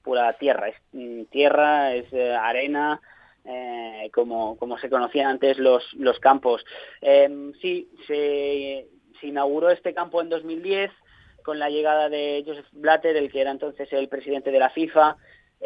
pura 0.03 0.31
tierra, 0.37 0.69
es 0.69 0.75
mm, 0.93 1.23
tierra, 1.25 1.93
es 1.93 2.05
eh, 2.13 2.33
arena, 2.33 3.01
eh, 3.43 4.09
como, 4.13 4.55
como 4.55 4.77
se 4.77 4.89
conocían 4.89 5.27
antes 5.27 5.57
los, 5.57 5.83
los 5.95 6.17
campos. 6.19 6.63
Em, 7.01 7.51
sí, 7.61 7.89
se, 8.07 8.87
se 9.19 9.27
inauguró 9.27 9.71
este 9.71 9.93
campo 9.93 10.21
en 10.21 10.29
2010 10.29 10.91
con 11.43 11.59
la 11.59 11.69
llegada 11.69 12.07
de 12.07 12.41
Joseph 12.47 12.67
Blatter, 12.71 13.17
el 13.17 13.29
que 13.29 13.41
era 13.41 13.51
entonces 13.51 13.91
el 13.91 14.07
presidente 14.07 14.49
de 14.49 14.59
la 14.59 14.69
FIFA, 14.69 15.17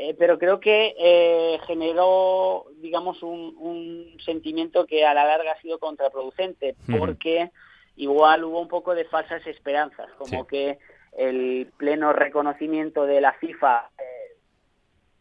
eh, 0.01 0.15
pero 0.17 0.39
creo 0.39 0.61
que 0.61 0.95
eh, 0.97 1.59
generó, 1.67 2.67
digamos, 2.77 3.21
un, 3.21 4.15
sentimiento 4.23 4.85
que 4.85 5.05
a 5.05 5.13
la 5.13 5.25
larga 5.25 5.51
ha 5.51 5.61
sido 5.61 5.77
contraproducente, 5.77 6.75
porque 6.97 7.51
igual 7.97 8.45
hubo 8.45 8.61
un 8.61 8.69
poco 8.69 8.95
de 8.95 9.05
falsas 9.05 9.45
esperanzas, 9.45 10.09
como 10.17 10.47
que 10.47 10.77
el 11.17 11.69
pleno 11.77 12.13
reconocimiento 12.13 13.05
de 13.05 13.19
la 13.19 13.33
FIFA 13.33 13.89
eh, 13.97 14.37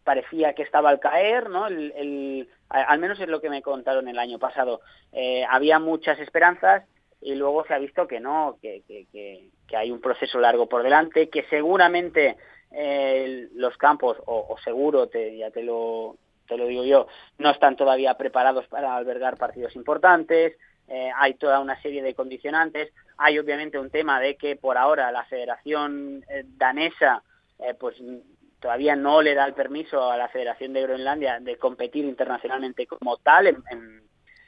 parecía 0.04 0.54
que 0.54 0.62
estaba 0.62 0.90
al 0.90 1.00
caer, 1.00 1.50
¿no? 1.50 1.66
El, 1.66 2.48
al 2.68 2.98
menos 3.00 3.18
es 3.18 3.28
lo 3.28 3.40
que 3.40 3.50
me 3.50 3.62
contaron 3.62 4.06
el 4.08 4.18
año 4.18 4.38
pasado. 4.38 4.80
había 5.48 5.80
muchas 5.80 6.20
esperanzas 6.20 6.84
y 7.20 7.34
luego 7.34 7.64
se 7.66 7.74
ha 7.74 7.78
visto 7.78 8.06
que 8.06 8.20
no, 8.20 8.58
que, 8.62 8.82
que, 8.86 9.06
que 9.66 9.76
hay 9.76 9.90
un 9.90 10.00
proceso 10.00 10.38
largo 10.38 10.68
por 10.68 10.82
delante, 10.82 11.28
que 11.28 11.44
seguramente 11.50 12.36
eh, 12.70 13.48
los 13.54 13.76
campos, 13.76 14.18
o, 14.26 14.56
seguro, 14.62 15.08
te, 15.08 15.36
ya 15.36 15.50
te 15.50 15.62
lo, 15.62 16.16
te 16.46 16.56
lo 16.56 16.66
digo 16.66 16.84
yo, 16.84 17.06
no 17.38 17.50
están 17.50 17.76
todavía 17.76 18.14
preparados 18.14 18.66
para 18.66 18.94
albergar 18.94 19.36
partidos 19.36 19.74
importantes, 19.74 20.56
eh, 20.88 21.10
hay 21.16 21.34
toda 21.34 21.60
una 21.60 21.80
serie 21.82 22.02
de 22.02 22.14
condicionantes, 22.14 22.92
hay 23.16 23.38
obviamente 23.38 23.78
un 23.78 23.90
tema 23.90 24.20
de 24.20 24.36
que 24.36 24.56
por 24.56 24.76
ahora 24.76 25.12
la 25.12 25.24
Federación 25.24 26.24
eh, 26.28 26.44
danesa 26.46 27.22
pues 27.80 27.96
todavía 28.60 28.94
no 28.94 29.20
le 29.20 29.34
da 29.34 29.44
el 29.44 29.52
permiso 29.52 30.12
a 30.12 30.16
la 30.16 30.28
Federación 30.28 30.72
de 30.72 30.82
Groenlandia 30.82 31.40
de 31.40 31.56
competir 31.56 32.04
internacionalmente 32.04 32.86
como 32.86 33.16
tal 33.16 33.48
en, 33.48 33.64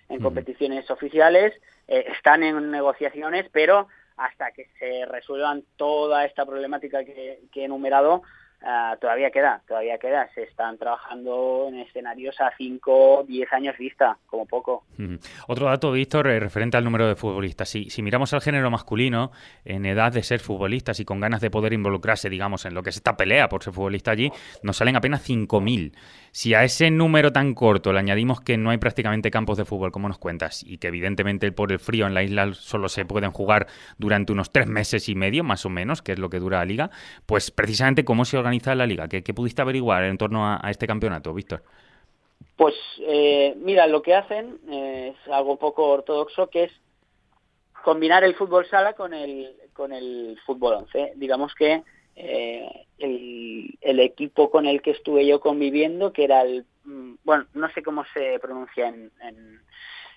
en, 0.09 0.23
competiciones 0.23 0.89
oficiales, 0.93 1.53
están 1.89 2.45
en 2.45 2.71
negociaciones, 2.71 3.49
pero 3.51 3.89
hasta 4.21 4.53
que 4.53 4.67
se 4.79 5.07
resuelvan 5.07 5.65
toda 5.77 6.27
esta 6.27 6.45
problemática 6.45 7.05
que, 7.05 7.49
he 7.55 7.65
enumerado, 7.65 8.23
Ah, 8.63 8.95
todavía 9.01 9.31
queda, 9.31 9.63
todavía 9.67 9.97
queda. 9.97 10.29
Se 10.35 10.43
están 10.43 10.77
trabajando 10.77 11.69
en 11.69 11.81
escenarios 11.81 12.39
a 12.41 12.53
5, 12.59 13.25
10 13.27 13.53
años 13.55 13.79
vista, 13.79 14.19
como 14.27 14.45
poco. 14.45 14.85
Otro 15.47 15.67
dato, 15.67 15.93
Víctor, 15.93 16.27
eh, 16.29 16.39
referente 16.39 16.77
al 16.77 16.85
número 16.85 17.09
de 17.09 17.17
futbolistas. 17.17 17.71
Si, 17.71 17.89
si 17.89 18.03
miramos 18.03 18.35
al 18.35 18.43
género 18.43 18.71
masculino, 18.71 19.33
en 19.65 19.87
edad 19.87 20.13
de 20.13 20.23
ser 20.23 20.41
futbolistas 20.41 21.01
y 21.01 21.07
con 21.07 21.21
ganas 21.21 21.41
de 21.41 21.51
poder 21.51 21.73
involucrarse, 21.73 22.29
digamos, 22.29 22.67
en 22.67 22.75
lo 22.75 22.83
que 22.83 22.91
es 22.91 22.97
esta 22.97 23.17
pelea 23.17 23.49
por 23.49 23.65
ser 23.65 23.73
futbolista 23.73 24.11
allí, 24.11 24.31
nos 24.63 24.77
salen 24.77 24.97
apenas 24.97 25.27
5.000. 25.27 25.97
Si 26.31 26.53
a 26.53 26.63
ese 26.63 26.91
número 26.91 27.33
tan 27.33 27.55
corto 27.55 27.93
le 27.95 27.99
añadimos 27.99 28.43
que 28.43 28.59
no 28.59 28.71
hay 28.71 28.79
prácticamente 28.79 29.31
campos 29.31 29.57
de 29.57 29.65
fútbol, 29.65 29.91
como 29.91 30.07
nos 30.07 30.19
cuentas, 30.19 30.63
y 30.65 30.77
que 30.77 30.89
evidentemente 30.89 31.51
por 31.51 31.73
el 31.73 31.79
frío 31.79 32.07
en 32.07 32.13
la 32.13 32.23
isla 32.23 32.53
solo 32.53 32.91
se 32.91 33.07
pueden 33.07 33.31
jugar 33.31 33.69
durante 33.97 34.33
unos 34.33 34.53
tres 34.53 34.67
meses 34.67 35.09
y 35.09 35.15
medio, 35.15 35.45
más 35.45 35.65
o 35.65 35.71
menos, 35.71 36.03
que 36.03 36.13
es 36.13 36.19
lo 36.19 36.29
que 36.29 36.39
dura 36.39 36.59
la 36.59 36.67
liga, 36.67 36.91
pues 37.25 37.51
precisamente 37.51 38.05
cómo 38.05 38.25
se 38.25 38.37
organiza 38.37 38.50
organiza 38.51 38.75
la 38.75 38.87
liga? 38.87 39.09
¿Qué, 39.09 39.35
pudiste 39.35 39.63
averiguar 39.63 40.05
en 40.05 40.19
torno 40.19 40.45
a, 40.45 40.61
este 40.71 40.87
campeonato, 40.87 41.33
Víctor? 41.33 41.63
Pues 42.57 42.75
eh, 43.01 43.55
mira, 43.57 43.87
lo 43.87 44.03
que 44.03 44.15
hacen 44.15 44.59
es 44.71 45.17
algo 45.33 45.57
poco 45.57 45.89
ortodoxo, 45.89 46.49
que 46.49 46.65
es 46.65 46.73
combinar 47.85 48.25
el 48.25 48.35
fútbol 48.35 48.67
sala 48.67 48.95
con 48.95 49.15
el, 49.15 49.55
con 49.73 49.93
el 49.93 50.39
fútbol 50.45 50.75
11. 50.75 51.13
Digamos 51.17 51.55
que 51.55 51.83
eh, 52.17 52.87
el, 52.99 54.01
equipo 54.01 54.51
con 54.51 54.67
el 54.67 54.83
que 54.83 54.91
estuve 54.91 55.27
yo 55.27 55.41
conviviendo, 55.41 56.13
que 56.13 56.25
era 56.25 56.43
el, 56.43 56.67
mm, 56.85 57.15
bueno, 57.25 57.47
no 57.55 57.71
sé 57.71 57.83
cómo 57.83 58.05
se 58.13 58.39
pronuncia 58.41 58.89
en, 58.89 59.11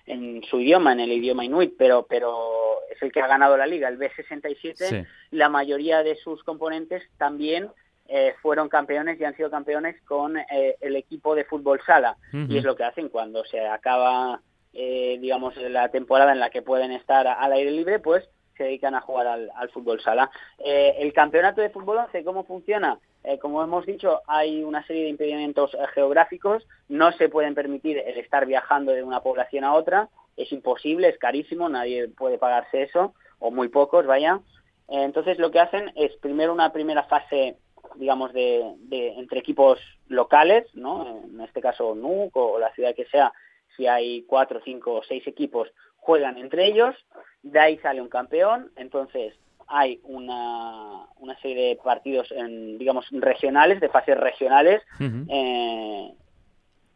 en, 0.06 0.42
su 0.50 0.60
idioma, 0.60 0.92
en 0.92 1.00
el 1.00 1.12
idioma 1.12 1.44
inuit, 1.44 1.74
pero, 1.78 2.04
pero 2.06 2.80
es 2.90 3.00
el 3.00 3.12
que 3.12 3.20
ha 3.20 3.26
ganado 3.26 3.56
la 3.56 3.66
liga, 3.66 3.88
el 3.88 3.98
B67, 3.98 5.06
la 5.30 5.48
mayoría 5.48 6.02
de 6.02 6.16
sus 6.16 6.42
componentes 6.42 7.02
también 7.16 7.70
eh, 8.06 8.34
fueron 8.42 8.68
campeones 8.68 9.18
y 9.18 9.24
han 9.24 9.34
sido 9.34 9.50
campeones 9.50 10.00
con 10.02 10.36
eh, 10.36 10.76
el 10.80 10.94
equipo 10.94 11.34
de 11.34 11.44
fútbol 11.44 11.80
sala. 11.86 12.16
Y 12.32 12.58
es 12.58 12.64
lo 12.64 12.76
que 12.76 12.84
hacen 12.84 13.08
cuando 13.08 13.44
se 13.44 13.66
acaba, 13.66 14.40
eh, 14.74 15.16
digamos, 15.20 15.56
la 15.56 15.88
temporada 15.88 16.32
en 16.32 16.40
la 16.40 16.50
que 16.50 16.60
pueden 16.60 16.92
estar 16.92 17.26
al 17.26 17.52
aire 17.52 17.70
libre, 17.70 18.00
pues 18.00 18.28
se 18.58 18.64
dedican 18.64 18.94
a 18.94 19.00
jugar 19.00 19.26
al, 19.26 19.70
fútbol 19.70 20.00
sala. 20.00 20.30
el 20.58 21.12
campeonato 21.12 21.60
de 21.60 21.70
fútbol 21.70 21.98
11, 21.98 22.22
¿cómo 22.24 22.44
funciona? 22.44 22.98
como 23.40 23.64
hemos 23.64 23.86
dicho, 23.86 24.20
hay 24.26 24.62
una 24.62 24.86
serie 24.86 25.04
de 25.04 25.08
impedimentos 25.08 25.74
geográficos, 25.94 26.62
no 26.90 27.10
se 27.12 27.30
pueden 27.30 27.54
permitir 27.54 27.98
el 27.98 28.18
estar 28.18 28.44
viajando 28.44 28.92
de 28.92 29.02
una 29.02 29.20
población 29.20 29.64
a 29.64 29.72
otra, 29.72 30.10
es 30.36 30.52
imposible, 30.52 31.08
es 31.08 31.16
carísimo, 31.16 31.70
nadie 31.70 32.08
puede 32.08 32.36
pagarse 32.36 32.82
eso, 32.82 33.14
o 33.38 33.50
muy 33.50 33.68
pocos, 33.68 34.04
vaya. 34.04 34.40
entonces 34.88 35.38
lo 35.38 35.50
que 35.50 35.60
hacen 35.60 35.90
es 35.96 36.14
primero 36.18 36.52
una 36.52 36.70
primera 36.70 37.04
fase 37.04 37.56
digamos, 37.96 38.32
de, 38.32 38.76
entre 38.90 39.40
equipos 39.40 39.78
locales, 40.08 40.66
¿no? 40.74 41.22
En 41.24 41.40
este 41.40 41.60
caso 41.60 41.94
NUC 41.94 42.36
o 42.36 42.58
la 42.58 42.72
ciudad 42.74 42.94
que 42.94 43.06
sea, 43.06 43.32
si 43.76 43.86
hay 43.86 44.22
cuatro, 44.22 44.60
cinco 44.64 44.94
o 44.94 45.02
seis 45.02 45.26
equipos, 45.26 45.68
juegan 45.96 46.38
entre 46.38 46.66
ellos, 46.66 46.94
de 47.42 47.58
ahí 47.58 47.78
sale 47.78 48.00
un 48.00 48.08
campeón, 48.08 48.70
entonces 48.76 49.34
hay 49.66 50.00
una, 50.04 51.06
una 51.18 51.38
serie 51.40 51.68
de 51.68 51.76
partidos, 51.76 52.30
en, 52.32 52.78
digamos, 52.78 53.06
regionales, 53.10 53.80
de 53.80 53.88
fases 53.88 54.18
regionales, 54.18 54.82
eh, 55.00 56.12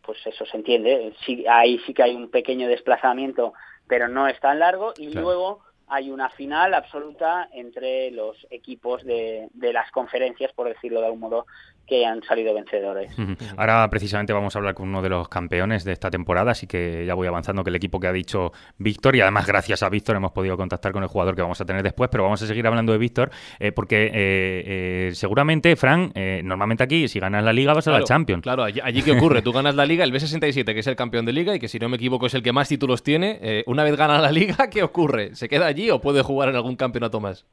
pues 0.02 0.18
eso 0.26 0.44
se 0.46 0.56
entiende, 0.56 1.14
sí, 1.24 1.44
ahí 1.48 1.78
sí 1.86 1.94
que 1.94 2.02
hay 2.02 2.14
un 2.14 2.30
pequeño 2.30 2.68
desplazamiento, 2.68 3.54
pero 3.86 4.08
no 4.08 4.28
es 4.28 4.38
tan 4.40 4.58
largo, 4.58 4.92
y 4.98 5.12
luego 5.12 5.60
hay 5.88 6.10
una 6.10 6.28
final 6.30 6.74
absoluta 6.74 7.48
entre 7.52 8.10
los 8.10 8.46
equipos 8.50 9.04
de, 9.04 9.48
las 9.54 9.90
conferencias, 9.90 10.52
por 10.52 10.68
decirlo 10.68 11.00
de 11.00 11.06
algún 11.06 11.20
modo, 11.20 11.46
que 11.88 12.04
han 12.04 12.22
salido 12.22 12.54
vencedores. 12.54 13.10
Ahora 13.56 13.88
precisamente 13.88 14.32
vamos 14.32 14.54
a 14.54 14.58
hablar 14.58 14.74
con 14.74 14.88
uno 14.88 15.00
de 15.00 15.08
los 15.08 15.28
campeones 15.28 15.84
de 15.84 15.92
esta 15.92 16.10
temporada, 16.10 16.50
así 16.50 16.66
que 16.66 17.06
ya 17.06 17.14
voy 17.14 17.26
avanzando 17.26 17.64
que 17.64 17.70
el 17.70 17.76
equipo 17.76 17.98
que 17.98 18.06
ha 18.06 18.12
dicho 18.12 18.52
Víctor, 18.76 19.16
y 19.16 19.22
además 19.22 19.46
gracias 19.46 19.82
a 19.82 19.88
Víctor 19.88 20.16
hemos 20.16 20.32
podido 20.32 20.56
contactar 20.56 20.92
con 20.92 21.02
el 21.02 21.08
jugador 21.08 21.34
que 21.34 21.40
vamos 21.40 21.60
a 21.60 21.64
tener 21.64 21.82
después, 21.82 22.10
pero 22.10 22.24
vamos 22.24 22.42
a 22.42 22.46
seguir 22.46 22.66
hablando 22.66 22.92
de 22.92 22.98
Víctor, 22.98 23.30
eh, 23.58 23.72
porque 23.72 24.04
eh, 24.06 24.10
eh, 24.12 25.10
seguramente, 25.14 25.74
Fran, 25.76 26.12
normalmente 26.44 26.84
aquí 26.84 27.08
si 27.08 27.18
ganas 27.18 27.42
la 27.42 27.54
liga 27.54 27.72
vas 27.72 27.88
a 27.88 27.92
la 27.92 28.04
Champions. 28.04 28.42
Claro, 28.42 28.64
allí, 28.64 28.80
allí 28.82 29.02
qué 29.02 29.12
ocurre, 29.12 29.40
tú 29.40 29.52
ganas 29.52 29.74
la 29.74 29.86
liga, 29.86 30.04
el 30.04 30.12
B67 30.12 30.64
que 30.64 30.80
es 30.80 30.86
el 30.86 30.96
campeón 30.96 31.24
de 31.24 31.32
liga 31.32 31.54
y 31.54 31.58
que 31.58 31.68
si 31.68 31.78
no 31.78 31.88
me 31.88 31.96
equivoco 31.96 32.26
es 32.26 32.34
el 32.34 32.42
que 32.42 32.52
más 32.52 32.68
títulos 32.68 33.02
tiene, 33.02 33.64
una 33.66 33.82
vez 33.82 33.96
gana 33.96 34.20
la 34.20 34.30
liga, 34.30 34.68
¿qué 34.70 34.82
ocurre? 34.82 35.34
¿Se 35.34 35.48
queda 35.48 35.66
allí 35.66 35.90
o 35.90 36.00
puede 36.00 36.22
jugar 36.22 36.50
en 36.50 36.56
algún 36.56 36.76
campeonato 36.76 37.18
más? 37.18 37.46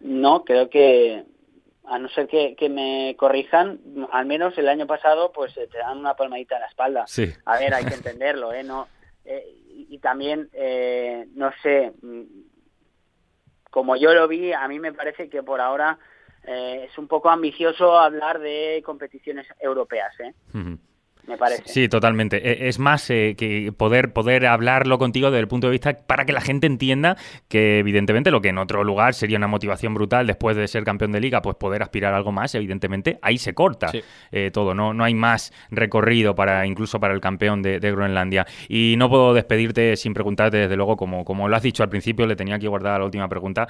No, 0.00 0.44
creo 0.44 0.68
que 0.68 1.24
a 1.88 1.98
no 1.98 2.08
ser 2.10 2.28
que, 2.28 2.68
me 2.68 3.16
corrijan, 3.16 3.80
al 4.12 4.26
menos 4.26 4.56
el 4.58 4.68
año 4.68 4.86
pasado 4.86 5.32
pues 5.32 5.56
eh, 5.56 5.68
te 5.70 5.78
dan 5.78 5.98
una 5.98 6.14
palmadita 6.14 6.56
en 6.56 6.60
la 6.62 6.66
espalda. 6.66 7.06
A 7.44 7.58
ver, 7.58 7.74
hay 7.74 7.84
que 7.84 7.94
entenderlo, 7.94 8.52
¿eh? 8.52 8.62
No, 8.62 8.88
eh, 9.24 9.44
y 9.88 9.98
también, 9.98 10.48
eh, 10.52 11.26
no 11.34 11.50
sé, 11.62 11.92
mm, 12.02 12.22
como 13.70 13.96
yo 13.96 14.12
lo 14.12 14.28
vi, 14.28 14.52
a 14.52 14.66
mí 14.68 14.78
me 14.78 14.92
parece 14.92 15.28
que 15.28 15.42
por 15.42 15.60
ahora 15.60 15.98
es 16.44 16.96
un 16.96 17.08
poco 17.08 17.28
ambicioso 17.28 17.98
hablar 17.98 18.38
de 18.38 18.82
competiciones 18.82 19.46
europeas, 19.60 20.18
¿eh? 20.20 20.32
Me 21.28 21.36
parece. 21.36 21.62
Sí, 21.66 21.88
totalmente. 21.88 22.36
E, 22.36 22.68
es 22.68 22.78
más 22.78 23.08
eh, 23.10 23.34
que 23.36 23.72
poder, 23.76 24.12
poder 24.12 24.46
hablarlo 24.46 24.98
contigo 24.98 25.30
desde 25.30 25.40
el 25.40 25.48
punto 25.48 25.68
de 25.68 25.72
vista 25.72 25.94
para 25.94 26.24
que 26.24 26.32
la 26.32 26.40
gente 26.40 26.66
entienda 26.66 27.16
que, 27.48 27.78
evidentemente, 27.78 28.30
lo 28.30 28.40
que 28.40 28.48
en 28.48 28.58
otro 28.58 28.82
lugar 28.82 29.14
sería 29.14 29.36
una 29.36 29.46
motivación 29.46 29.94
brutal 29.94 30.26
después 30.26 30.56
de 30.56 30.66
ser 30.66 30.84
campeón 30.84 31.12
de 31.12 31.20
liga, 31.20 31.42
pues 31.42 31.56
poder 31.56 31.82
aspirar 31.82 32.14
a 32.14 32.16
algo 32.16 32.32
más, 32.32 32.54
evidentemente, 32.54 33.18
ahí 33.22 33.38
se 33.38 33.54
corta 33.54 33.92
eh, 34.32 34.50
todo. 34.52 34.74
No, 34.74 34.94
no 34.94 35.04
hay 35.04 35.14
más 35.14 35.52
recorrido 35.70 36.34
para 36.34 36.66
incluso 36.66 36.98
para 36.98 37.14
el 37.14 37.20
campeón 37.20 37.62
de, 37.62 37.78
Groenlandia. 37.78 38.46
Y 38.68 38.94
no 38.98 39.08
puedo 39.08 39.34
despedirte 39.34 39.96
sin 39.96 40.14
preguntarte, 40.14 40.56
desde 40.56 40.76
luego, 40.76 40.96
como, 40.96 41.24
como 41.24 41.48
lo 41.48 41.56
has 41.56 41.62
dicho 41.62 41.82
al 41.82 41.88
principio, 41.88 42.26
le 42.26 42.36
tenía 42.36 42.58
que 42.58 42.68
guardar 42.68 42.98
la 42.98 43.04
última 43.04 43.28
pregunta, 43.28 43.68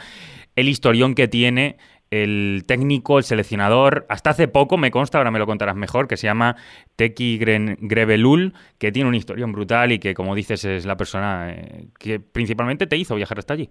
el 0.55 0.69
historión 0.69 1.15
que 1.15 1.29
tiene 1.29 1.77
el 2.11 2.65
técnico, 2.67 3.19
el 3.19 3.25
seleccionador, 3.25 4.07
hasta 4.09 4.31
hace 4.31 4.49
poco 4.49 4.77
me 4.77 4.91
consta, 4.91 5.19
ahora 5.19 5.31
me 5.31 5.39
lo 5.39 5.47
contarás 5.47 5.77
mejor, 5.77 6.09
que 6.09 6.17
se 6.17 6.27
llama 6.27 6.57
Teki 6.97 7.39
Grevelul, 7.39 8.55
que 8.79 8.93
tiene 8.93 9.09
una 9.09 9.19
historia 9.19 9.47
brutal 9.47 9.93
y 9.93 9.99
que, 9.99 10.15
como 10.15 10.35
dices, 10.35 10.65
es 10.65 10.87
la 10.87 10.97
persona 10.97 11.51
eh, 11.51 11.87
que 11.99 12.21
principalmente 12.21 12.87
te 12.87 12.97
hizo 12.97 13.15
viajar 13.15 13.39
hasta 13.39 13.55
allí. 13.55 13.69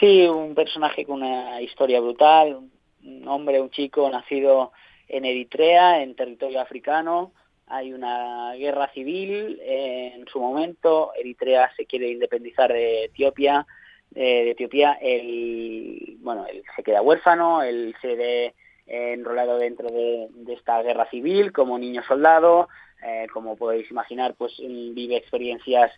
Sí, 0.00 0.26
un 0.26 0.54
personaje 0.54 1.04
con 1.04 1.22
una 1.22 1.60
historia 1.60 2.00
brutal, 2.00 2.60
un 3.04 3.28
hombre, 3.28 3.60
un 3.60 3.70
chico 3.70 4.08
nacido 4.10 4.72
en 5.08 5.24
Eritrea, 5.24 6.02
en 6.02 6.16
territorio 6.16 6.60
africano. 6.60 7.32
Hay 7.66 7.92
una 7.92 8.54
guerra 8.54 8.90
civil 8.92 9.60
en 9.64 10.26
su 10.26 10.40
momento. 10.40 11.12
Eritrea 11.18 11.70
se 11.76 11.86
quiere 11.86 12.10
independizar 12.10 12.72
de 12.72 13.04
Etiopía 13.04 13.66
de 14.14 14.50
Etiopía, 14.50 14.96
él, 15.00 16.16
bueno, 16.20 16.46
él 16.46 16.62
se 16.76 16.82
queda 16.82 17.02
huérfano, 17.02 17.62
él 17.62 17.94
se 18.00 18.14
ve 18.14 18.54
enrolado 18.86 19.58
dentro 19.58 19.90
de, 19.90 20.28
esta 20.48 20.82
guerra 20.82 21.08
civil 21.10 21.52
como 21.52 21.78
niño 21.78 22.02
soldado, 22.04 22.68
eh, 23.02 23.26
como 23.32 23.56
podéis 23.56 23.90
imaginar, 23.90 24.34
pues 24.36 24.56
vive 24.58 25.16
experiencias 25.16 25.92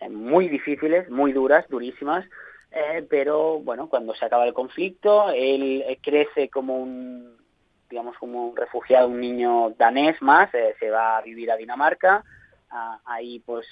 eh, 0.00 0.08
muy 0.08 0.48
difíciles, 0.48 1.08
muy 1.10 1.32
duras, 1.32 1.68
durísimas, 1.68 2.24
eh, 2.70 3.06
pero 3.08 3.58
bueno, 3.60 3.88
cuando 3.88 4.14
se 4.14 4.24
acaba 4.24 4.46
el 4.46 4.54
conflicto, 4.54 5.30
él 5.30 5.98
crece 6.02 6.48
como 6.48 6.76
un, 6.76 7.36
digamos, 7.90 8.16
como 8.18 8.48
un 8.48 8.56
refugiado, 8.56 9.08
un 9.08 9.20
niño 9.20 9.70
danés 9.78 10.20
más, 10.22 10.50
se 10.50 10.90
va 10.90 11.18
a 11.18 11.22
vivir 11.22 11.50
a 11.50 11.56
Dinamarca, 11.56 12.24
ah, 12.70 13.00
ahí 13.04 13.40
pues 13.40 13.66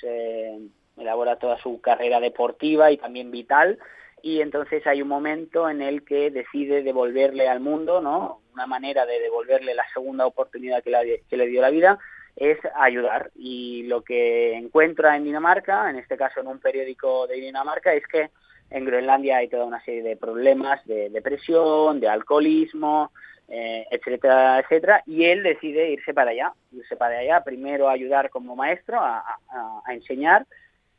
elabora 0.97 1.37
toda 1.37 1.59
su 1.59 1.81
carrera 1.81 2.21
deportiva 2.21 2.91
y 2.91 2.97
también 2.97 3.31
vital 3.31 3.79
y 4.26 4.41
entonces 4.41 4.85
hay 4.88 5.03
un 5.03 5.09
momento 5.09 5.71
en 5.71 5.81
el 5.81 6.05
que 6.05 6.33
decide 6.33 6.83
devolverle 6.83 7.49
al 7.49 7.61
mundo, 7.61 8.00
¿no? 8.00 8.41
Una 8.55 8.67
manera 8.67 9.07
de 9.07 9.21
devolverle 9.21 9.73
la 9.73 9.87
segunda 9.95 10.26
oportunidad 10.26 10.83
que, 10.83 10.91
le 11.37 11.47
dio 11.47 11.61
la 11.61 11.71
vida 11.71 11.99
es 12.35 12.59
ayudar 12.75 13.31
y 13.37 13.85
lo 13.85 14.03
que 14.03 14.55
encuentra 14.55 15.17
en 15.17 15.23
Dinamarca, 15.23 15.88
en 15.88 15.97
este 15.97 16.17
caso 16.17 16.41
en 16.41 16.49
un 16.49 16.59
periódico 16.59 17.29
de 17.29 17.37
Dinamarca, 17.37 17.95
es 17.95 18.05
que 18.09 18.31
en 18.71 18.85
Groenlandia 18.85 19.37
hay 19.37 19.49
toda 19.49 19.65
una 19.65 19.81
serie 19.85 20.03
de 20.03 20.17
problemas 20.17 20.85
de 20.87 21.09
depresión, 21.09 22.00
de 22.00 22.09
alcoholismo, 22.09 23.12
eh, 23.49 23.87
etcétera, 23.93 24.59
etcétera, 24.59 25.05
y 25.07 25.25
él 25.26 25.45
decide 25.45 25.91
irse 25.91 26.12
para 26.12 26.33
allá, 26.33 26.53
irse 26.73 26.97
para 26.97 27.19
allá, 27.19 27.45
primero 27.45 27.88
a 27.88 27.93
ayudar 27.93 28.29
como 28.31 28.57
maestro, 28.57 28.99
a 29.00 29.25
enseñar, 29.88 30.47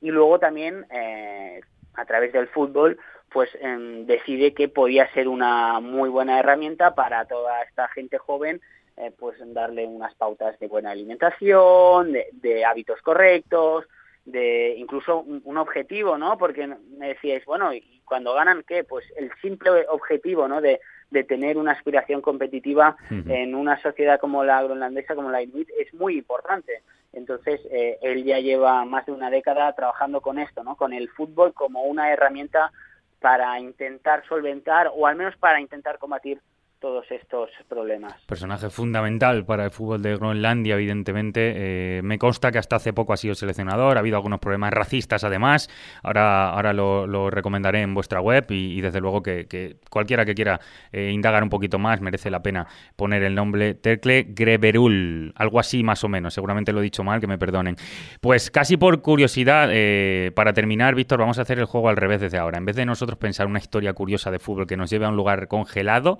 y 0.01 0.11
luego 0.11 0.39
también 0.39 0.85
eh, 0.91 1.61
a 1.93 2.05
través 2.05 2.33
del 2.33 2.47
fútbol 2.47 2.99
pues 3.29 3.49
em, 3.61 4.05
decide 4.05 4.53
que 4.53 4.69
podía 4.69 5.11
ser 5.13 5.27
una 5.27 5.79
muy 5.79 6.09
buena 6.09 6.39
herramienta 6.39 6.95
para 6.95 7.25
toda 7.25 7.61
esta 7.63 7.87
gente 7.89 8.17
joven 8.17 8.61
eh, 8.99 9.11
pues 9.17 9.37
darle 9.53 9.85
unas 9.85 10.15
pautas 10.15 10.57
de 10.57 10.67
buena 10.67 10.89
alimentación, 10.89 12.13
de, 12.13 12.65
hábitos 12.65 12.99
correctos, 13.03 13.85
de 14.25 14.73
incluso 14.75 15.19
un, 15.19 15.57
objetivo, 15.57 16.17
¿no? 16.17 16.35
Porque 16.39 16.65
me 16.65 17.09
decíais, 17.09 17.45
bueno, 17.45 17.71
¿y 17.73 18.01
cuando 18.05 18.33
ganan 18.33 18.63
qué? 18.67 18.83
Pues 18.83 19.05
el 19.15 19.31
simple 19.39 19.85
objetivo, 19.89 20.47
¿no? 20.47 20.61
De, 20.61 20.79
de 21.09 21.23
tener 21.23 21.57
una 21.57 21.71
aspiración 21.71 22.21
competitiva 22.21 22.97
en 23.09 23.55
una 23.55 23.81
sociedad 23.81 24.19
como 24.19 24.43
la 24.43 24.61
groenlandesa, 24.61 25.15
como 25.15 25.31
la 25.31 25.41
inuit, 25.41 25.69
es 25.79 25.93
muy 25.93 26.17
importante. 26.17 26.81
Entonces, 27.13 27.61
eh, 27.71 27.97
él 28.01 28.23
ya 28.25 28.39
lleva 28.39 28.83
más 28.85 29.05
de 29.05 29.13
una 29.13 29.29
década 29.29 29.73
trabajando 29.73 30.21
con 30.21 30.37
esto, 30.37 30.63
¿no? 30.63 30.75
Con 30.75 30.93
el 30.93 31.09
fútbol 31.09 31.53
como 31.53 31.83
una 31.83 32.11
herramienta 32.11 32.71
para 33.19 33.59
intentar 33.59 34.23
solventar 34.27 34.91
o 34.93 35.07
al 35.07 35.15
menos 35.15 35.35
para 35.37 35.59
intentar 35.59 35.97
combatir 35.97 36.39
todos 36.79 37.05
estos 37.11 37.49
problemas. 37.67 38.13
Personaje 38.25 38.69
fundamental 38.69 39.45
para 39.45 39.65
el 39.65 39.71
fútbol 39.71 40.01
de 40.01 40.15
Groenlandia, 40.15 40.75
evidentemente. 40.75 41.53
Eh, 41.55 42.01
me 42.03 42.19
consta 42.19 42.51
que 42.51 42.59
hasta 42.59 42.75
hace 42.75 42.93
poco 42.93 43.13
ha 43.13 43.17
sido 43.17 43.35
seleccionador, 43.35 43.97
ha 43.97 43.99
habido 43.99 44.17
algunos 44.17 44.39
problemas 44.39 44.73
racistas 44.73 45.23
además. 45.23 45.69
Ahora, 46.03 46.51
ahora 46.51 46.73
lo, 46.73 47.29
recomendaré 47.29 47.81
en 47.81 47.93
vuestra 47.93 48.21
web 48.21 48.45
y, 48.49 48.79
desde 48.81 49.01
luego 49.01 49.23
que, 49.23 49.77
cualquiera 49.89 50.25
que 50.25 50.35
quiera 50.35 50.59
eh, 50.91 51.11
indagar 51.11 51.43
un 51.43 51.49
poquito 51.49 51.79
más 51.79 52.01
merece 52.01 52.29
la 52.29 52.41
pena 52.41 52.67
poner 52.95 53.23
el 53.23 53.35
nombre 53.35 53.73
Tercle 53.73 54.27
Greberul, 54.29 55.33
algo 55.35 55.59
así 55.59 55.83
más 55.83 56.03
o 56.03 56.09
menos. 56.09 56.33
Seguramente 56.33 56.73
lo 56.73 56.79
he 56.79 56.83
dicho 56.83 57.03
mal, 57.03 57.19
que 57.19 57.27
me 57.27 57.37
perdonen. 57.37 57.75
Pues 58.21 58.51
casi 58.51 58.77
por 58.77 59.01
curiosidad, 59.01 59.69
eh, 59.71 60.31
para 60.35 60.53
terminar, 60.53 60.95
Víctor, 60.95 61.19
vamos 61.19 61.39
a 61.39 61.41
hacer 61.41 61.59
el 61.59 61.65
juego 61.65 61.89
al 61.89 61.97
revés 61.97 62.21
desde 62.21 62.37
ahora. 62.37 62.57
En 62.57 62.65
vez 62.65 62.75
de 62.75 62.85
nosotros 62.85 63.17
pensar 63.17 63.47
una 63.47 63.59
historia 63.59 63.93
curiosa 63.93 64.31
de 64.31 64.39
fútbol 64.39 64.67
que 64.67 64.77
nos 64.77 64.89
lleve 64.89 65.05
a 65.05 65.09
un 65.09 65.15
lugar 65.15 65.47
congelado, 65.47 66.19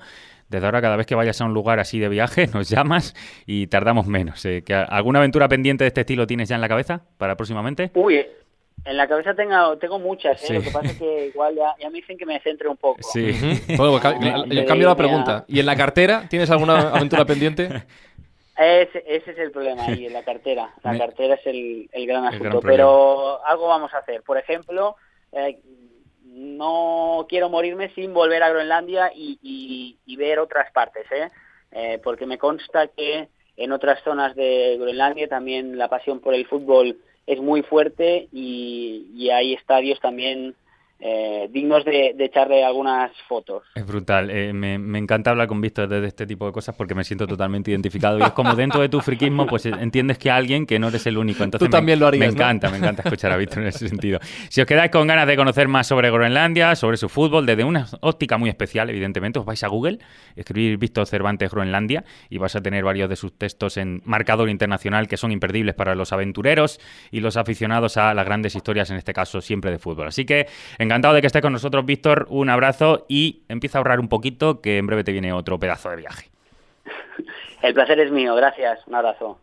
desde 0.50 0.66
ahora, 0.66 0.82
cada 0.82 0.96
vez 0.96 1.06
que 1.06 1.16
vayas 1.16 1.40
a 1.42 1.46
un 1.46 1.54
lugar 1.54 1.80
así 1.80 2.00
de 2.00 2.10
viaje, 2.10 2.48
nos 2.54 2.70
llamas 2.70 3.14
y 3.46 3.68
tardamos 3.68 4.08
menos. 4.08 4.46
Eh, 4.46 4.64
¿Alguna 4.90 5.20
aventura 5.20 5.48
pendiente 5.48 5.84
de 5.84 5.90
este 5.90 6.02
estilo 6.02 6.28
tienes 6.28 6.50
ya 6.50 6.56
en 6.56 6.62
la 6.62 6.70
cabeza 6.70 7.02
para 7.18 7.36
próximamente? 7.36 7.92
Uy, 7.96 8.26
en 8.86 8.96
la 8.98 9.08
cabeza 9.08 9.34
tengo, 9.34 9.78
tengo 9.78 10.00
muchas, 10.00 10.50
¿eh? 10.50 10.54
lo 10.54 10.62
que 10.62 10.72
pasa 10.72 10.88
es 10.88 10.98
que 10.98 11.28
igual 11.28 11.56
ya, 11.56 11.90
me 11.90 11.98
dicen 11.98 12.18
que 12.18 12.26
me 12.26 12.40
centre 12.40 12.70
un 12.70 12.78
poco. 12.78 13.00
Sí. 13.02 13.32
bueno, 13.78 14.00
pues, 14.00 14.66
cambio 14.66 14.88
la 14.88 14.96
pregunta. 14.96 15.46
¿Y 15.48 15.60
en 15.60 15.66
la 15.66 15.76
cartera 15.76 16.26
tienes 16.30 16.50
alguna 16.52 16.92
aventura 16.92 17.26
pendiente? 17.26 17.84
Ese, 18.58 19.04
ese, 19.06 19.32
es 19.32 19.38
el 19.38 19.52
problema 19.52 19.86
ahí, 19.86 20.08
en 20.08 20.14
la 20.14 20.24
cartera. 20.24 20.74
La 20.84 20.98
cartera 20.98 21.36
es 21.36 21.46
el, 21.46 22.08
gran 22.08 22.26
asunto. 22.26 22.60
pero 22.62 23.46
algo 23.46 23.68
vamos 23.68 23.94
a 23.94 24.00
hacer. 24.00 24.24
Por 24.24 24.38
ejemplo, 24.38 24.96
eh, 25.32 25.60
no 26.38 27.26
quiero 27.28 27.50
morirme 27.50 27.90
sin 27.96 28.14
volver 28.14 28.44
a 28.44 28.50
Groenlandia 28.50 29.12
y, 29.14 29.98
ver 30.18 30.40
otras 30.40 30.72
partes, 30.72 31.06
¿eh? 31.12 31.30
¿eh? 31.72 32.00
porque 32.04 32.26
me 32.26 32.38
consta 32.38 32.88
que 32.88 33.28
en 33.56 33.72
otras 33.72 34.02
zonas 34.04 34.36
de 34.36 34.78
Groenlandia 34.80 35.28
también 35.28 35.78
la 35.78 35.90
pasión 35.90 36.20
por 36.20 36.34
el 36.34 36.48
fútbol 36.48 36.98
es 37.26 37.40
muy 37.42 37.64
fuerte 37.64 38.28
y, 38.32 39.12
y 39.16 39.30
hay 39.30 39.54
estadios 39.54 40.00
también 40.00 40.56
eh, 41.00 41.48
dignos 41.52 41.86
de, 41.86 42.16
echarle 42.20 42.64
algunas 42.64 43.12
fotos. 43.28 43.64
Es 43.76 43.86
brutal. 43.86 44.30
Eh, 44.32 44.52
me, 44.52 44.98
encanta 44.98 45.30
hablar 45.30 45.48
con 45.48 45.62
Víctor 45.62 45.88
de 45.88 46.08
este 46.08 46.26
tipo 46.26 46.48
de 46.48 46.52
cosas 46.52 46.76
porque 46.76 46.96
me 46.96 47.04
siento 47.04 47.28
totalmente 47.28 47.72
identificado. 47.72 48.18
Y 48.18 48.24
es 48.24 48.32
como 48.32 48.56
dentro 48.56 48.82
de 48.82 48.90
tu 48.90 49.00
friquismo, 49.02 49.46
pues 49.46 49.66
entiendes 49.66 50.18
que 50.18 50.32
alguien 50.32 50.66
que 50.66 50.80
no 50.80 50.88
eres 50.88 51.06
el 51.06 51.18
único. 51.18 51.44
Entonces 51.44 51.68
Tú 51.68 51.72
también 51.72 52.00
lo 52.00 52.08
harías. 52.08 52.28
Me 52.28 52.34
encanta, 52.34 52.70
me 52.70 52.78
encanta 52.78 53.04
escuchar 53.04 53.32
a 53.32 53.38
Víctor 53.38 53.60
en 53.60 53.70
ese 53.70 53.88
sentido. 53.88 54.20
Si 54.50 54.60
os 54.60 54.68
quedáis 54.68 54.92
con 54.92 55.06
ganas 55.06 55.28
de 55.28 55.36
conocer 55.36 55.68
más 55.68 55.86
sobre 55.86 56.10
Groenlandia, 56.10 56.76
sobre 56.76 56.98
su 56.98 57.10
fútbol, 57.10 57.46
desde 57.46 57.64
una 57.64 57.86
óptica 58.02 58.38
muy 58.38 58.50
especial, 58.50 58.90
evidentemente, 58.90 59.40
os 59.40 59.46
vais 59.46 59.64
a 59.64 59.68
Google, 59.68 60.00
escribir 60.36 60.78
Víctor 60.78 61.06
Cervantes 61.06 61.52
Groenlandia 61.52 62.04
y 62.30 62.40
vas 62.40 62.56
a 62.56 62.62
tener 62.62 62.84
varios 62.84 63.08
de 63.08 63.16
sus 63.16 63.38
textos 63.38 63.78
en 63.78 64.02
marcador 64.04 64.50
internacional 64.50 65.08
que 65.08 65.18
son 65.18 65.32
imperdibles 65.32 65.76
para 65.76 65.94
los 65.94 66.12
aventureros 66.12 66.80
y 67.12 67.20
los 67.20 67.38
aficionados 67.38 67.98
a 67.98 68.14
las 68.14 68.26
grandes 68.26 68.56
historias, 68.56 68.90
en 68.90 68.98
este 68.98 69.14
caso 69.14 69.42
siempre 69.42 69.70
de 69.70 69.78
fútbol. 69.78 70.08
Así 70.08 70.26
que 70.26 70.48
Encantado 70.88 71.16
de 71.16 71.20
que 71.20 71.28
estés 71.28 71.42
con 71.42 71.52
nosotros, 71.52 71.86
Víctor. 71.86 72.28
Un 72.30 72.50
abrazo 72.50 73.06
y 73.10 73.44
empieza 73.50 73.78
a 73.78 73.80
ahorrar 73.80 74.00
un 74.00 74.08
poquito, 74.08 74.62
que 74.62 74.78
en 74.78 74.88
breve 74.88 75.04
te 75.04 75.12
viene 75.12 75.34
otro 75.34 75.60
pedazo 75.60 75.90
de 75.90 75.98
viaje. 75.98 76.30
El 77.62 77.74
placer 77.74 78.00
es 78.00 78.10
mío, 78.10 78.34
gracias. 78.36 78.80
Un 78.88 78.96
abrazo. 78.96 79.38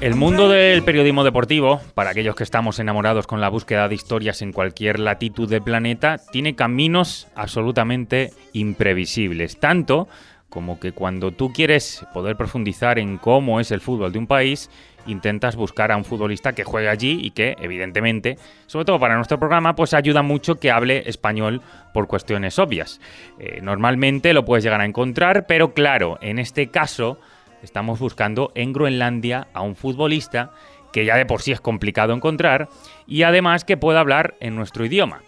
El 0.00 0.14
mundo 0.14 0.48
del 0.48 0.84
periodismo 0.84 1.24
deportivo, 1.24 1.80
para 1.94 2.10
aquellos 2.10 2.36
que 2.36 2.44
estamos 2.44 2.78
enamorados 2.78 3.26
con 3.26 3.40
la 3.40 3.48
búsqueda 3.48 3.88
de 3.88 3.96
historias 3.96 4.42
en 4.42 4.52
cualquier 4.52 5.00
latitud 5.00 5.50
del 5.50 5.60
planeta, 5.60 6.18
tiene 6.30 6.54
caminos 6.54 7.26
absolutamente 7.34 8.32
imprevisibles. 8.52 9.58
Tanto 9.58 10.06
como 10.48 10.78
que 10.78 10.92
cuando 10.92 11.32
tú 11.32 11.52
quieres 11.52 12.06
poder 12.14 12.36
profundizar 12.36 13.00
en 13.00 13.18
cómo 13.18 13.58
es 13.58 13.72
el 13.72 13.80
fútbol 13.80 14.12
de 14.12 14.20
un 14.20 14.28
país, 14.28 14.70
intentas 15.08 15.56
buscar 15.56 15.90
a 15.90 15.96
un 15.96 16.04
futbolista 16.04 16.52
que 16.52 16.62
juegue 16.62 16.88
allí 16.88 17.18
y 17.20 17.32
que, 17.32 17.56
evidentemente, 17.60 18.38
sobre 18.68 18.84
todo 18.84 19.00
para 19.00 19.16
nuestro 19.16 19.40
programa, 19.40 19.74
pues 19.74 19.94
ayuda 19.94 20.22
mucho 20.22 20.60
que 20.60 20.70
hable 20.70 21.08
español 21.08 21.60
por 21.92 22.06
cuestiones 22.06 22.60
obvias. 22.60 23.00
Eh, 23.40 23.58
normalmente 23.62 24.32
lo 24.32 24.44
puedes 24.44 24.62
llegar 24.62 24.80
a 24.80 24.86
encontrar, 24.86 25.46
pero 25.48 25.74
claro, 25.74 26.18
en 26.22 26.38
este 26.38 26.68
caso 26.68 27.18
estamos 27.62 27.98
buscando 27.98 28.52
en 28.54 28.72
Groenlandia 28.72 29.48
a 29.52 29.62
un 29.62 29.76
futbolista 29.76 30.52
que 30.92 31.04
ya 31.04 31.16
de 31.16 31.26
por 31.26 31.42
sí 31.42 31.52
es 31.52 31.60
complicado 31.60 32.12
encontrar 32.12 32.68
y 33.06 33.22
además 33.22 33.64
que 33.64 33.76
pueda 33.76 34.00
hablar 34.00 34.34
en 34.40 34.56
nuestro 34.56 34.84
idioma. 34.84 35.22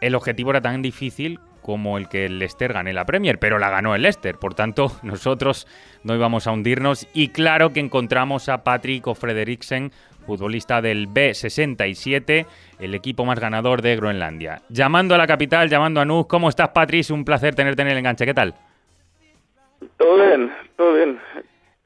El 0.00 0.14
objetivo 0.14 0.50
era 0.50 0.60
tan 0.60 0.82
difícil 0.82 1.40
como 1.62 1.98
el 1.98 2.08
que 2.08 2.26
el 2.26 2.38
Leicester 2.38 2.72
gane 2.72 2.92
la 2.92 3.06
Premier, 3.06 3.40
pero 3.40 3.58
la 3.58 3.70
ganó 3.70 3.94
el 3.94 4.02
Leicester, 4.02 4.36
por 4.36 4.54
tanto 4.54 4.92
nosotros 5.02 5.66
no 6.04 6.14
íbamos 6.14 6.46
a 6.46 6.52
hundirnos 6.52 7.08
y 7.12 7.28
claro 7.28 7.72
que 7.72 7.80
encontramos 7.80 8.48
a 8.48 8.62
Patrick 8.62 9.06
o 9.08 9.14
Frederiksen, 9.14 9.90
futbolista 10.26 10.80
del 10.80 11.08
B67, 11.08 12.46
el 12.78 12.94
equipo 12.94 13.24
más 13.24 13.40
ganador 13.40 13.82
de 13.82 13.96
Groenlandia. 13.96 14.62
Llamando 14.68 15.14
a 15.14 15.18
la 15.18 15.26
capital, 15.26 15.68
llamando 15.68 16.00
a 16.00 16.04
Nuuk, 16.04 16.28
¿cómo 16.28 16.48
estás 16.48 16.68
Patrick? 16.68 17.10
Un 17.10 17.24
placer 17.24 17.54
tenerte 17.54 17.82
en 17.82 17.88
el 17.88 17.98
enganche, 17.98 18.26
¿qué 18.26 18.34
tal? 18.34 18.54
Todo 19.96 20.16
bien, 20.16 20.52
todo 20.76 20.94
bien. 20.94 21.18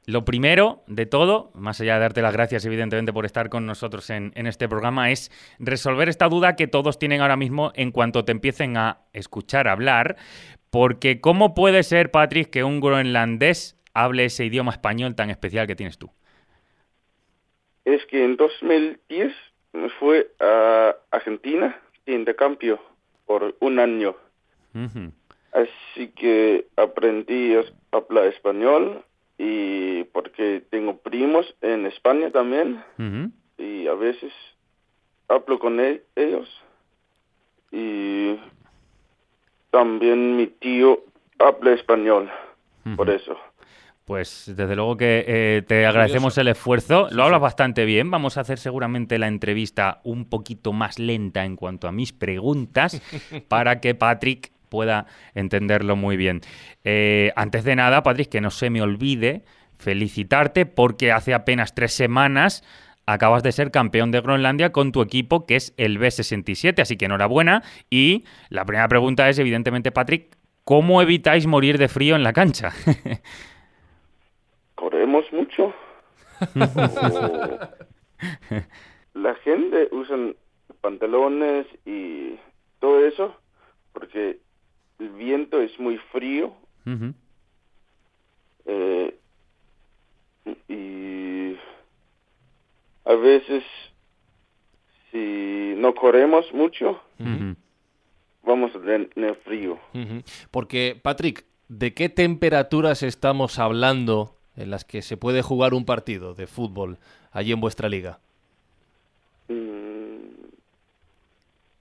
Lo 0.06 0.24
primero 0.24 0.82
de 0.86 1.06
todo, 1.06 1.50
más 1.54 1.80
allá 1.80 1.94
de 1.94 2.00
darte 2.00 2.22
las 2.22 2.32
gracias 2.32 2.64
evidentemente 2.64 3.12
por 3.12 3.26
estar 3.26 3.50
con 3.50 3.66
nosotros 3.66 4.08
en, 4.10 4.32
este 4.34 4.68
programa, 4.68 5.10
es 5.10 5.30
resolver 5.58 6.08
esta 6.08 6.28
duda 6.28 6.56
que 6.56 6.66
todos 6.66 6.98
tienen 6.98 7.20
ahora 7.20 7.36
mismo 7.36 7.70
en 7.74 7.90
cuanto 7.90 8.24
te 8.24 8.32
empiecen 8.32 8.76
a 8.76 9.02
escuchar 9.12 9.68
hablar, 9.68 10.16
porque 10.70 11.20
¿cómo 11.20 11.54
puede 11.54 11.82
ser, 11.82 12.10
Patrick, 12.10 12.50
que 12.50 12.64
un 12.64 12.80
groenlandés 12.80 13.78
hable 13.92 14.24
ese 14.24 14.46
idioma 14.46 14.72
español 14.72 15.14
tan 15.14 15.30
especial 15.30 15.66
que 15.66 15.76
tienes 15.76 15.98
tú? 15.98 16.10
Es 17.84 18.04
que 18.06 18.24
en 18.24 18.36
2010 18.36 19.32
me 19.72 19.90
fui 19.90 20.24
a 20.40 20.96
Argentina 21.10 21.78
de 22.06 22.14
intercambio 22.14 22.80
por 23.26 23.54
un 23.60 23.78
año. 23.78 24.16
Así 25.52 26.08
que 26.08 26.66
aprendí 26.76 27.54
a 27.54 27.64
hablar 27.92 28.26
español 28.26 29.04
y 29.42 30.04
porque 30.12 30.62
tengo 30.68 30.98
primos 30.98 31.54
en 31.62 31.86
España 31.86 32.30
también 32.30 32.84
y 33.56 33.86
a 33.86 33.94
veces 33.94 34.30
hablo 35.28 35.58
con 35.58 35.80
e-, 35.80 36.02
ellos 36.14 36.46
y 37.72 38.38
también 39.70 40.36
mi 40.36 40.46
tío 40.46 41.04
habla 41.38 41.72
español, 41.72 42.28
por 42.96 43.08
eso. 43.08 43.34
Pues 44.04 44.52
desde 44.54 44.76
luego 44.76 44.98
que 44.98 45.24
eh, 45.26 45.62
te 45.66 45.86
agradecemos 45.86 46.36
el 46.36 46.48
esfuerzo. 46.48 47.08
Lo 47.12 47.22
hablas 47.22 47.40
bastante 47.40 47.84
bien. 47.84 48.10
Vamos 48.10 48.36
a 48.36 48.40
hacer 48.40 48.58
seguramente 48.58 49.18
la 49.18 49.28
entrevista 49.28 50.00
un 50.02 50.28
poquito 50.28 50.72
más 50.72 50.98
lenta 50.98 51.44
en 51.44 51.54
cuanto 51.54 51.86
a 51.86 51.92
mis 51.92 52.12
preguntas 52.12 53.00
para 53.48 53.80
que 53.80 53.94
Patrick 53.94 54.50
pueda 54.70 55.06
entenderlo 55.34 55.96
muy 55.96 56.16
bien. 56.16 56.40
Eh, 56.84 57.32
antes 57.36 57.64
de 57.64 57.76
nada, 57.76 58.02
Patrick, 58.02 58.30
que 58.30 58.40
no 58.40 58.50
se 58.50 58.70
me 58.70 58.80
olvide 58.80 59.42
felicitarte 59.78 60.64
porque 60.66 61.12
hace 61.12 61.34
apenas 61.34 61.74
tres 61.74 61.92
semanas 61.92 62.64
acabas 63.06 63.42
de 63.42 63.52
ser 63.52 63.70
campeón 63.70 64.10
de 64.10 64.20
Groenlandia 64.20 64.72
con 64.72 64.92
tu 64.92 65.02
equipo 65.02 65.46
que 65.46 65.56
es 65.56 65.74
el 65.76 65.98
B67, 65.98 66.80
así 66.80 66.96
que 66.96 67.06
enhorabuena. 67.06 67.62
Y 67.90 68.24
la 68.48 68.64
primera 68.64 68.88
pregunta 68.88 69.28
es, 69.28 69.38
evidentemente, 69.38 69.92
Patrick, 69.92 70.36
¿cómo 70.64 71.02
evitáis 71.02 71.46
morir 71.46 71.76
de 71.78 71.88
frío 71.88 72.16
en 72.16 72.22
la 72.22 72.32
cancha? 72.32 72.72
Corremos 74.74 75.24
mucho. 75.32 75.74
la 79.14 79.34
gente 79.44 79.88
usa 79.92 80.16
pantalones 80.80 81.66
y 81.84 82.38
todo 82.78 83.04
eso 83.04 83.34
porque 83.92 84.38
el 85.00 85.08
viento 85.10 85.60
es 85.60 85.78
muy 85.80 85.96
frío. 86.12 86.52
Eh, 88.66 89.14
y 90.68 91.56
a 93.04 93.14
veces, 93.14 93.64
si 95.10 95.74
no 95.76 95.94
corremos 95.94 96.52
mucho, 96.52 97.00
vamos 98.42 98.74
a 98.74 98.80
tener 98.80 99.34
frío. 99.44 99.78
Porque, 100.50 100.98
Patrick, 101.00 101.44
¿de 101.68 101.94
qué 101.94 102.08
temperaturas 102.08 103.02
estamos 103.02 103.58
hablando 103.58 104.36
en 104.56 104.70
las 104.70 104.84
que 104.84 105.02
se 105.02 105.16
puede 105.16 105.42
jugar 105.42 105.72
un 105.74 105.86
partido 105.86 106.34
de 106.34 106.46
fútbol 106.46 106.98
allí 107.32 107.52
en 107.52 107.60
vuestra 107.60 107.88
liga? 107.88 108.18
Mm, 109.48 110.18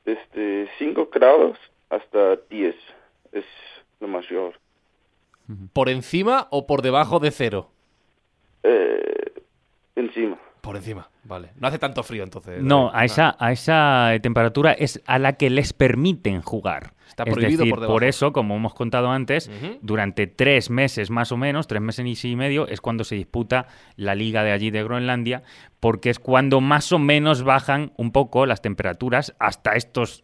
desde 0.06 0.70
5 0.78 1.10
grados 1.12 1.58
hasta 1.90 2.38
10 2.50 2.76
es 3.32 3.46
lo 4.00 4.08
mayor. 4.08 4.60
¿Por 5.74 5.90
encima 5.90 6.48
o 6.52 6.68
por 6.68 6.82
debajo 6.82 7.20
de 7.20 7.32
cero? 7.32 7.72
Eh, 8.64 9.44
encima. 9.96 10.38
Por 10.62 10.76
encima, 10.76 11.10
vale. 11.24 11.52
No 11.56 11.68
hace 11.68 11.80
tanto 11.80 12.04
frío 12.04 12.24
entonces. 12.24 12.62
No, 12.62 12.92
a 12.94 13.06
esa, 13.06 13.36
a 13.40 13.52
esa 13.52 14.12
temperatura 14.22 14.74
es 14.74 15.02
a 15.08 15.18
la 15.18 15.34
que 15.34 15.50
les 15.50 15.74
permiten 15.74 16.42
jugar. 16.42 16.94
Está 17.08 17.26
prohibido 17.26 17.66
por 17.66 17.80
debajo. 17.80 17.94
Por 17.94 18.04
eso, 18.04 18.34
como 18.34 18.56
hemos 18.56 18.76
contado 18.76 19.10
antes, 19.10 19.50
durante 19.82 20.28
tres 20.28 20.70
meses 20.70 21.10
más 21.10 21.32
o 21.32 21.38
menos, 21.38 21.68
tres 21.68 21.82
meses 21.82 22.24
y 22.24 22.36
medio, 22.36 22.68
es 22.68 22.82
cuando 22.82 23.04
se 23.04 23.16
disputa 23.16 23.68
la 23.96 24.14
liga 24.14 24.44
de 24.44 24.52
allí 24.52 24.70
de 24.70 24.84
Groenlandia, 24.84 25.44
porque 25.80 26.12
es 26.12 26.20
cuando 26.20 26.62
más 26.62 26.92
o 26.92 27.00
menos 27.00 27.44
bajan 27.44 27.92
un 27.98 28.12
poco 28.12 28.46
las 28.46 28.62
temperaturas 28.62 29.36
hasta 29.40 29.72
estos 29.72 30.24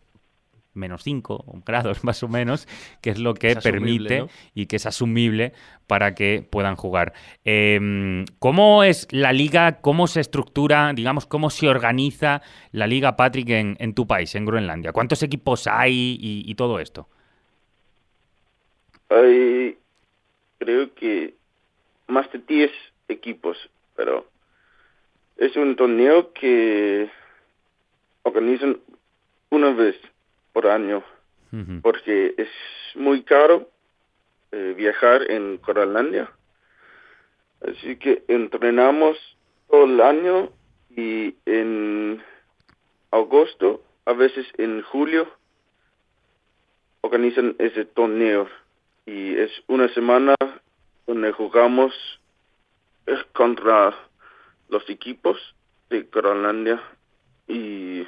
menos 0.76 1.04
5 1.04 1.62
grados 1.66 2.04
más 2.04 2.22
o 2.24 2.28
menos, 2.28 2.68
que 3.02 3.10
es 3.10 3.20
lo 3.20 3.34
que 3.34 3.56
permite 3.56 4.28
y 4.54 4.66
que 4.68 4.76
es 4.76 4.86
asumible 4.86 5.54
para 5.88 6.16
que 6.16 6.46
puedan 6.50 6.76
jugar. 6.76 7.14
Em, 7.44 8.26
¿Cómo 8.40 8.84
es 8.84 9.08
la 9.12 9.34
liga? 9.34 9.82
¿Cómo 9.82 10.08
se 10.08 10.20
estructura, 10.20 10.92
digamos, 10.94 11.26
cómo 11.26 11.50
se 11.50 11.68
organiza 11.68 12.42
la 12.72 12.88
liga, 12.88 13.16
Patrick, 13.16 13.50
en, 13.50 13.94
tu 13.94 14.08
país, 14.08 14.36
en 14.36 14.46
Groenlandia? 14.46 14.92
¿Cuántos 14.92 15.24
equipos 15.24 15.68
hay 15.68 16.18
y, 16.20 16.56
todo 16.56 16.80
esto? 16.80 17.08
Hay, 19.10 19.78
creo 20.58 20.94
que 20.96 21.36
más 22.08 22.32
de 22.32 22.40
10 22.40 22.72
equipos, 23.10 23.58
pero 23.96 24.26
es 25.38 25.56
un 25.56 25.76
torneo 25.76 26.34
que 26.34 27.10
organizan 28.24 28.80
una 29.50 29.72
vez 29.72 29.96
por 30.56 30.68
año, 30.68 31.04
porque 31.82 32.34
es 32.38 32.48
muy 32.96 33.24
caro 33.24 33.70
eh, 34.54 34.74
viajar 34.78 35.30
en 35.30 35.60
Groenlandia. 35.62 36.32
Así 37.60 37.98
que 37.98 38.24
entrenamos 38.30 39.18
todo 39.70 39.84
el 39.84 40.00
año 40.00 40.50
y 40.96 41.36
en 41.46 42.24
agosto, 43.12 43.84
a 44.06 44.14
veces 44.14 44.48
en 44.58 44.82
julio, 44.84 45.28
organizan 47.02 47.58
ese 47.60 47.84
torneo 47.84 48.48
y 49.06 49.36
es 49.36 49.52
una 49.68 49.90
semana 49.90 50.36
donde 51.06 51.34
jugamos 51.34 51.94
eh, 53.08 53.18
contra 53.34 53.94
los 54.70 54.90
equipos 54.90 55.38
de 55.90 56.04
Groenlandia 56.04 56.82
y 57.46 58.08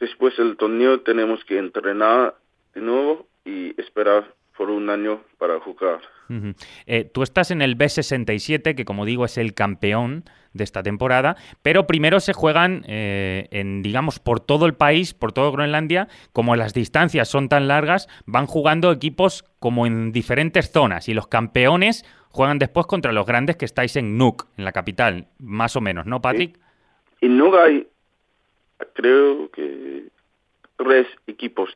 después 0.00 0.36
del 0.36 0.56
torneo 0.56 1.00
tenemos 1.00 1.44
que 1.44 1.58
entrenar 1.58 2.34
de 2.74 2.80
nuevo 2.80 3.26
y 3.44 3.80
esperar 3.80 4.34
por 4.56 4.70
un 4.70 4.90
año 4.90 5.20
para 5.38 5.60
jugar. 5.60 6.00
Eh, 6.86 7.10
tú 7.12 7.22
estás 7.22 7.50
en 7.50 7.60
el 7.60 7.76
B67, 7.76 8.74
que 8.74 8.84
como 8.84 9.04
digo 9.04 9.24
es 9.24 9.36
el 9.36 9.54
campeón 9.54 10.24
de 10.52 10.64
esta 10.64 10.82
temporada, 10.82 11.36
pero 11.62 11.86
primero 11.86 12.20
se 12.20 12.32
juegan 12.32 12.84
eh, 12.86 13.48
en, 13.50 13.82
digamos, 13.82 14.18
por 14.18 14.40
todo 14.40 14.66
el 14.66 14.74
país, 14.74 15.14
por 15.14 15.32
todo 15.32 15.50
Groenlandia, 15.50 16.08
como 16.32 16.56
las 16.56 16.74
distancias 16.74 17.28
son 17.28 17.48
tan 17.48 17.68
largas, 17.68 18.08
van 18.26 18.46
jugando 18.46 18.92
equipos 18.92 19.44
como 19.58 19.86
en 19.86 20.12
diferentes 20.12 20.70
zonas 20.70 21.08
y 21.08 21.14
los 21.14 21.26
campeones 21.26 22.04
juegan 22.28 22.58
después 22.58 22.86
contra 22.86 23.12
los 23.12 23.26
grandes 23.26 23.56
que 23.56 23.64
estáis 23.64 23.96
en 23.96 24.16
Nuuk, 24.16 24.46
en 24.56 24.64
la 24.64 24.72
capital, 24.72 25.28
más 25.38 25.74
o 25.74 25.80
menos, 25.80 26.06
¿no, 26.06 26.20
Patrick? 26.20 26.58
En 27.20 27.38
Nuuk 27.38 27.54
hay 27.56 27.86
creo 28.94 29.50
que 29.50 30.08
tres 30.76 31.06
equipos. 31.26 31.70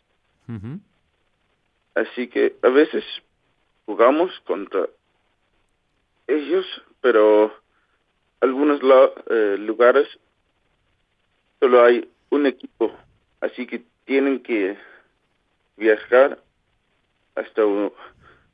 Así 1.95 2.29
que 2.29 2.57
a 2.63 2.69
veces 2.69 3.05
jugamos 3.87 4.31
contra 4.41 4.89
ellos, 6.27 6.67
pero 7.01 7.55
algunos 8.41 8.81
eh, 9.31 9.57
lugares 9.59 10.09
solo 11.61 11.85
hay 11.85 12.09
un 12.31 12.47
equipo, 12.47 12.93
así 13.41 13.67
que 13.67 13.85
tienen 14.05 14.43
que 14.43 14.77
viajar 15.77 16.43
hasta 17.35 17.63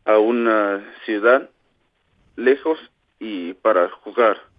a 0.05 0.19
una 0.19 0.95
ciudad 1.05 1.51
lejos 2.37 2.79
y 3.19 3.55
para 3.55 3.89
jugar. 3.91 4.50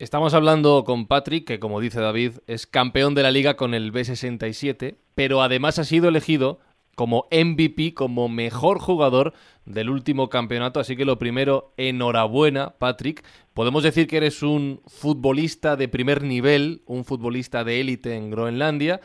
Estamos 0.00 0.32
hablando 0.32 0.84
con 0.84 1.06
Patrick, 1.06 1.46
que 1.46 1.60
como 1.60 1.78
dice 1.78 2.00
David, 2.00 2.38
es 2.46 2.66
campeón 2.66 3.14
de 3.14 3.22
la 3.22 3.30
liga 3.30 3.56
con 3.56 3.74
el 3.74 3.92
B67, 3.92 4.96
pero 5.14 5.42
además 5.42 5.78
ha 5.78 5.84
sido 5.84 6.08
elegido 6.08 6.58
como 6.94 7.26
MVP, 7.30 7.92
como 7.92 8.30
mejor 8.30 8.78
jugador 8.78 9.34
del 9.66 9.90
último 9.90 10.30
campeonato. 10.30 10.80
Así 10.80 10.96
que 10.96 11.04
lo 11.04 11.18
primero, 11.18 11.74
enhorabuena, 11.76 12.78
Patrick. 12.78 13.22
Podemos 13.52 13.82
decir 13.82 14.06
que 14.06 14.16
eres 14.16 14.42
un 14.42 14.80
futbolista 14.86 15.76
de 15.76 15.88
primer 15.88 16.22
nivel, 16.22 16.80
un 16.86 17.04
futbolista 17.04 17.62
de 17.62 17.82
élite 17.82 18.16
en 18.16 18.30
Groenlandia, 18.30 19.02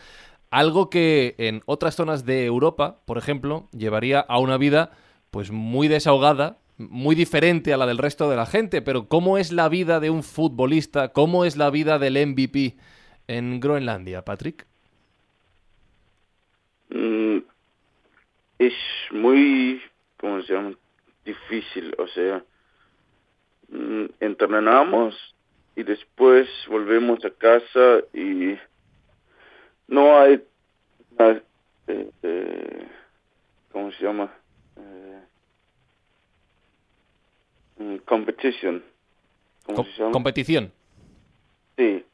algo 0.49 0.89
que 0.89 1.35
en 1.39 1.61
otras 1.65 1.97
zonas 1.97 2.23
de 2.23 2.45
Europa, 2.45 3.01
por 3.03 3.17
ejemplo, 3.17 3.67
llevaría 3.73 4.21
a 4.21 4.39
una 4.39 4.55
vida 4.55 4.91
pues 5.29 5.51
muy 5.51 5.89
desahogada, 5.89 6.59
muy 6.77 7.15
diferente 7.15 7.73
a 7.73 7.77
la 7.77 7.85
del 7.85 7.97
resto 7.97 8.29
de 8.29 8.35
la 8.35 8.45
gente, 8.45 8.81
pero 8.81 9.07
¿cómo 9.07 9.37
es 9.37 9.51
la 9.51 9.69
vida 9.69 9.99
de 9.99 10.09
un 10.09 10.23
futbolista? 10.23 11.09
¿Cómo 11.09 11.45
es 11.45 11.55
la 11.55 11.69
vida 11.69 11.99
del 11.99 12.27
MVP 12.27 12.75
en 13.27 13.59
Groenlandia, 13.59 14.23
Patrick? 14.23 14.65
Mm, 16.89 17.37
es 18.59 18.73
muy, 19.11 19.81
¿cómo 20.17 20.41
se 20.41 20.53
llama? 20.53 20.73
Difícil, 21.23 21.95
o 21.97 22.07
sea, 22.07 22.43
mm, 23.69 24.05
entrenamos 24.19 25.35
y 25.75 25.83
después 25.83 26.47
volvemos 26.69 27.23
a 27.25 27.31
casa 27.31 28.01
y 28.13 28.57
no 29.87 30.19
hay, 30.19 30.43
eh, 31.19 31.41
eh, 32.23 32.87
¿cómo 33.71 33.91
se 33.93 34.03
llama? 34.03 34.31
Competition. 38.05 38.83
Competición. 40.11 40.71
Sí, 41.77 42.05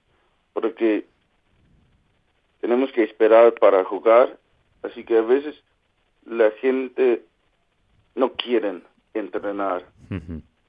porque 0.53 1.05
tenemos 2.61 2.91
que 2.91 3.03
esperar 3.03 3.53
para 3.55 3.83
jugar, 3.83 4.37
así 4.83 5.03
que 5.03 5.17
a 5.17 5.21
veces 5.21 5.55
la 6.25 6.51
gente 6.51 7.23
no 8.15 8.33
quiere 8.33 8.81
entrenar 9.13 9.85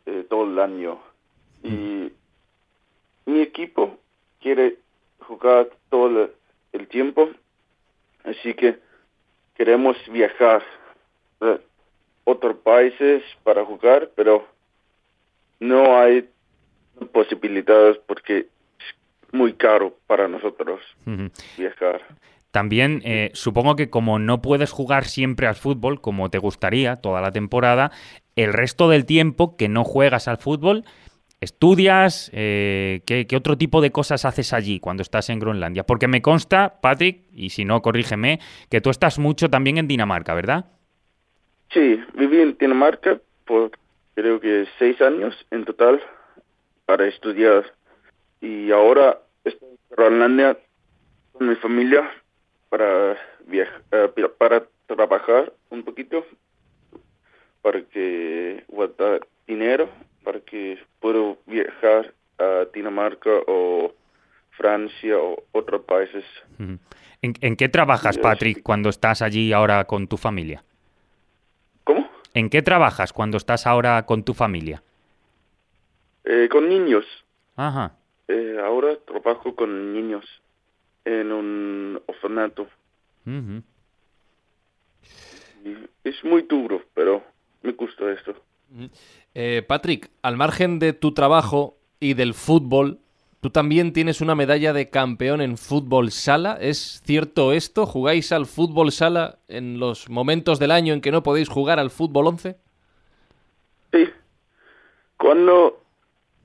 eh, 0.07 0.27
todo 0.29 0.45
el 0.45 0.59
año 0.59 0.99
y 1.63 2.13
mi 3.27 3.41
equipo 3.41 3.99
quiere 4.41 4.79
jugar 5.21 5.71
todo 5.91 6.31
el 6.73 6.89
tiempo, 6.89 7.31
así 8.25 8.55
que 8.55 8.79
queremos 9.55 9.97
viajar 10.11 10.63
a 11.41 11.59
otros 12.25 12.57
países 12.59 13.23
para 13.45 13.65
jugar, 13.65 14.11
pero 14.17 14.47
no 15.63 15.97
hay 16.01 16.29
posibilidades 17.13 17.97
porque 18.07 18.39
es 18.39 19.33
muy 19.33 19.53
caro 19.53 19.97
para 20.09 20.27
nosotros 20.27 20.81
viajar. 21.57 22.03
También 22.51 23.01
eh, 23.05 23.31
supongo 23.33 23.77
que 23.77 23.89
como 23.89 24.19
no 24.19 24.43
puedes 24.43 24.73
jugar 24.73 25.05
siempre 25.05 25.47
al 25.47 25.55
fútbol 25.55 26.01
como 26.01 26.31
te 26.31 26.39
gustaría 26.39 26.97
toda 26.97 27.21
la 27.21 27.31
temporada, 27.31 27.93
el 28.35 28.53
resto 28.53 28.89
del 28.89 29.07
tiempo 29.07 29.57
que 29.57 29.69
no 29.69 29.85
juegas 29.85 30.27
al 30.27 30.39
fútbol, 30.39 30.85
estudias, 31.41 32.31
eh, 32.35 33.03
¿qué, 33.07 33.27
otro 33.37 33.57
tipo 33.57 33.81
de 33.81 33.93
cosas 33.93 34.25
haces 34.25 34.53
allí 34.53 34.81
cuando 34.81 35.03
estás 35.03 35.31
en 35.31 35.39
Groenlandia? 35.39 35.85
Porque 35.85 36.09
me 36.09 36.23
consta, 36.23 36.81
Patrick, 36.81 37.23
y 37.33 37.51
si 37.51 37.65
no, 37.65 37.83
corrígeme, 37.83 38.41
que 38.69 38.81
tú 38.81 38.91
estás 38.91 39.19
mucho 39.19 39.49
también 39.49 39.79
en 39.79 39.87
Dinamarca, 39.87 40.35
¿verdad? 40.35 40.67
Sí, 41.71 42.01
viví 42.15 42.41
en 42.41 42.57
Dinamarca 42.59 43.19
por 43.45 43.71
creo 44.15 44.41
que 44.41 44.67
seis 44.79 45.01
años 45.01 45.35
en 45.51 45.65
total 45.65 46.03
para 46.87 47.07
estudiar. 47.07 47.73
Y 48.41 48.71
ahora 48.71 49.19
estoy 49.45 49.69
en 49.69 49.79
Groenlandia 49.91 50.59
con 51.33 51.49
mi 51.49 51.55
familia 51.57 52.11
para 52.69 53.17
viajar, 53.47 53.83
eh, 53.93 54.29
para 54.39 54.65
trabajar 54.87 55.53
un 55.71 55.83
poquito, 55.83 56.25
para 57.63 57.83
que 57.83 58.65
guardar 58.69 59.27
dinero, 59.47 59.89
para 60.25 60.41
que 60.41 60.79
puedo 61.01 61.39
viajar 61.47 62.13
a 62.39 62.67
Dinamarca 62.73 63.31
o 63.47 63.93
Francia 64.51 65.17
o 65.19 65.43
otros 65.53 65.83
países. 65.83 66.25
¿En, 66.59 67.35
¿En, 67.41 67.57
qué 67.57 67.69
trabajas, 67.69 68.19
Patrick, 68.19 68.63
cuando 68.63 68.91
estás 68.91 69.23
allí 69.23 69.53
ahora 69.53 69.85
con 69.85 70.09
tu 70.09 70.17
familia? 70.17 70.65
¿En 72.35 72.49
qué 72.49 72.63
trabajas 72.63 73.13
cuando 73.13 73.37
estás 73.37 73.67
ahora 73.67 74.07
con 74.07 74.23
tu 74.23 74.35
familia? 74.35 74.83
Eh, 76.25 76.49
con 76.51 76.69
niños. 76.69 77.05
Ajá. 77.57 77.97
Eh, 78.29 78.57
ahora 78.65 78.97
trabajo 79.05 79.55
con 79.55 79.93
niños 79.93 80.25
en 81.05 81.33
un 81.33 82.01
orfanato. 82.07 82.67
Es 86.05 86.25
muy 86.25 86.43
duro, 86.43 86.83
pero 86.95 87.23
me 87.63 87.73
gusta 87.73 88.11
esto. 88.13 88.35
Eh, 89.35 89.63
Patrick, 89.67 90.11
al 90.23 90.37
margen 90.37 90.79
de 90.79 90.93
tu 90.93 91.13
trabajo 91.13 91.77
y 92.01 92.15
del 92.15 92.35
fútbol, 92.35 92.99
Tú 93.43 93.51
también 93.51 93.93
tienes 93.93 94.21
una 94.21 94.37
medalla 94.37 94.73
de 94.73 94.89
campeón 94.89 95.41
en 95.41 95.59
fútbol 95.59 96.13
sala. 96.13 96.57
¿Es 96.61 97.03
cierto 97.05 97.53
esto? 97.53 97.87
¿Jugáis 97.87 98.31
al 98.31 98.47
fútbol 98.47 98.93
sala 98.93 99.41
en 99.49 99.81
los 99.81 100.09
momentos 100.09 100.61
del 100.61 100.71
año 100.71 100.95
en 100.95 101.01
que 101.01 101.11
no 101.11 101.25
podéis 101.25 101.49
jugar 101.49 101.81
al 101.81 101.91
fútbol 101.91 102.29
11? 102.29 102.55
Sí. 103.93 104.09
Cuando 105.17 105.83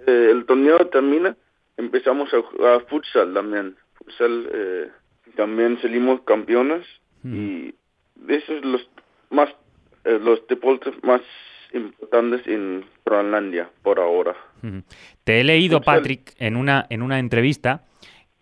eh, 0.07 0.29
el 0.31 0.47
torneo 0.47 0.87
termina, 0.87 1.37
empezamos 1.77 2.33
a 2.33 2.41
jugar 2.41 2.87
futsal 2.87 3.31
también. 3.31 3.77
Futsal 3.93 4.49
eh, 4.51 4.89
también 5.35 5.79
salimos 5.83 6.21
campeones 6.21 6.83
hmm. 7.21 7.35
y 7.35 7.75
esos 8.27 8.65
los 8.65 8.89
más 9.29 9.49
eh, 10.03 10.17
los 10.19 10.47
deportes 10.47 10.95
más 11.03 11.21
importantes 11.73 12.45
en 12.47 12.85
Groenlandia 13.05 13.69
por 13.83 13.99
ahora. 13.99 14.35
Te 15.23 15.39
he 15.39 15.43
leído, 15.43 15.81
Patrick, 15.81 16.33
en 16.37 16.55
una, 16.55 16.85
en 16.89 17.01
una 17.01 17.19
entrevista 17.19 17.85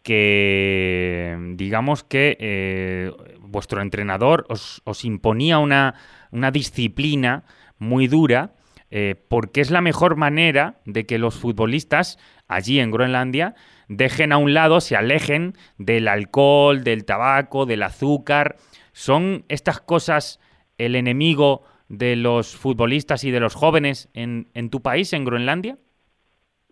que 0.04 1.36
digamos 1.56 2.04
que 2.04 2.38
eh, 2.40 3.12
vuestro 3.40 3.82
entrenador 3.82 4.46
os, 4.50 4.82
imponía 5.04 5.58
una, 5.58 5.96
una, 6.32 6.52
disciplina 6.52 7.44
muy 7.80 8.08
dura 8.08 8.54
eh, 8.92 9.16
porque 9.28 9.62
es 9.62 9.72
la 9.72 9.82
mejor 9.82 10.16
manera 10.16 10.80
de 10.86 11.08
que 11.08 11.18
los 11.18 11.36
futbolistas 11.36 12.20
allí 12.48 12.80
en 12.80 12.92
Groenlandia 12.92 13.56
dejen 13.88 14.32
a 14.32 14.38
un 14.38 14.54
lado, 14.54 14.80
se 14.80 14.96
alejen 14.96 15.56
del 15.78 16.08
alcohol, 16.08 16.84
del 16.84 17.06
tabaco, 17.06 17.66
del 17.66 17.84
azúcar. 17.84 18.58
¿Son 18.94 19.44
estas 19.50 19.82
cosas 19.82 20.40
el 20.78 20.96
enemigo 20.96 21.64
de 21.90 22.16
los 22.16 22.56
futbolistas 22.56 23.24
y 23.24 23.32
de 23.32 23.40
los 23.40 23.56
jóvenes 23.56 24.10
en, 24.14 24.48
en 24.54 24.70
tu 24.70 24.82
país, 24.82 25.14
en 25.14 25.26
Groenlandia? 25.26 25.78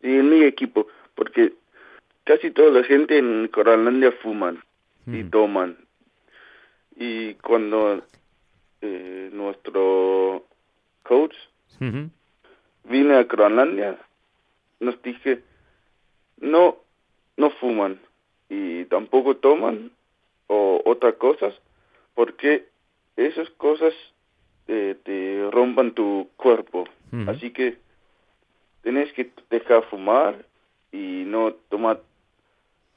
Sí, 0.01 0.07
en 0.07 0.29
mi 0.29 0.43
equipo, 0.43 0.87
porque 1.15 1.53
casi 2.23 2.51
toda 2.51 2.71
la 2.71 2.83
gente 2.83 3.17
en 3.17 3.49
Groenlandia 3.51 4.11
fuman 4.11 4.63
y 5.05 5.23
toman. 5.25 5.77
Y 6.95 7.33
cuando 7.35 8.03
eh, 8.81 9.29
nuestro 9.33 10.45
coach 11.03 11.35
vino 12.83 13.17
a 13.17 13.23
Groenlandia, 13.23 13.97
nos 14.79 15.01
dije, 15.01 15.41
no, 16.39 16.77
no 17.37 17.49
fuman 17.51 17.99
y 18.49 18.85
tampoco 18.85 19.37
toman 19.37 19.91
o 20.47 20.81
otras 20.85 21.15
cosas, 21.15 21.53
porque 22.13 22.67
esas 23.15 23.49
cosas 23.51 23.93
te 24.65 25.49
rompan 25.51 25.93
tu 25.93 26.29
cuerpo. 26.35 26.85
Así 27.27 27.51
que 27.51 27.77
tienes 28.81 29.11
que 29.13 29.29
dejar 29.49 29.83
fumar 29.83 30.45
y 30.91 31.23
no 31.25 31.53
tomar 31.69 32.01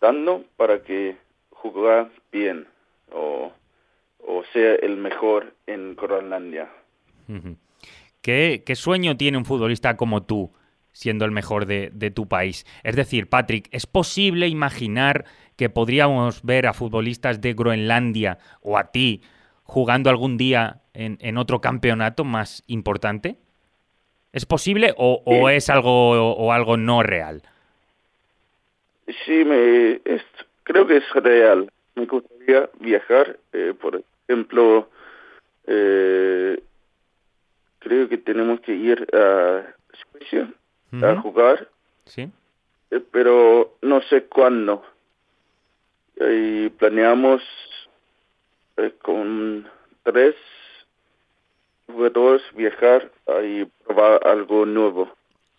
tanto 0.00 0.44
para 0.56 0.82
que 0.82 1.16
jugar 1.50 2.10
bien 2.32 2.66
o, 3.12 3.52
o 4.26 4.44
sea 4.52 4.74
el 4.76 4.96
mejor 4.96 5.54
en 5.66 5.96
Groenlandia. 5.96 6.70
¿Qué, 8.22 8.62
¿Qué, 8.64 8.74
sueño 8.74 9.16
tiene 9.16 9.38
un 9.38 9.44
futbolista 9.44 9.96
como 9.96 10.22
tú 10.22 10.52
siendo 10.92 11.24
el 11.24 11.30
mejor 11.30 11.66
de, 11.66 11.90
de 11.92 12.10
tu 12.10 12.28
país? 12.28 12.66
Es 12.82 12.96
decir, 12.96 13.28
Patrick, 13.28 13.68
¿es 13.70 13.86
posible 13.86 14.48
imaginar 14.48 15.24
que 15.56 15.70
podríamos 15.70 16.42
ver 16.42 16.66
a 16.66 16.72
futbolistas 16.72 17.40
de 17.40 17.54
Groenlandia 17.54 18.38
o 18.60 18.78
a 18.78 18.90
ti 18.92 19.22
jugando 19.66 20.10
algún 20.10 20.36
día 20.36 20.80
en, 20.94 21.18
en 21.20 21.36
otro 21.36 21.60
campeonato 21.60 22.24
más 22.24 22.62
importante? 22.66 23.36
¿Es 24.32 24.44
posible 24.44 24.92
o, 24.96 25.22
o 25.24 25.48
es 25.48 25.70
algo 25.70 26.10
o, 26.10 26.52
algo 26.52 26.76
no 26.76 27.02
real? 27.02 27.42
Sí, 29.24 29.44
me, 29.44 30.00
creo 30.62 30.86
que 30.86 30.98
es 30.98 31.10
real. 31.14 31.70
Me 31.94 32.04
gustaría 32.04 32.68
viajar, 32.80 33.38
eh, 33.54 33.72
por 33.80 34.02
ejemplo, 34.28 34.90
eh, 35.66 36.60
creo 37.78 38.08
que 38.08 38.18
tenemos 38.18 38.60
que 38.60 38.74
ir 38.74 39.08
a 39.14 39.62
Suecia 40.12 40.52
a 41.02 41.20
jugar. 41.22 41.68
Sí. 42.04 42.28
Eh, 42.90 43.00
pero 43.10 43.76
no 43.80 44.02
sé 44.02 44.24
cuándo. 44.24 44.84
Y 46.20 46.68
planeamos 46.70 47.42
con 49.02 49.68
tres 50.02 50.34
jugadores 51.86 52.42
viajar 52.54 53.10
y 53.44 53.64
probar 53.84 54.26
algo 54.26 54.66
nuevo. 54.66 55.08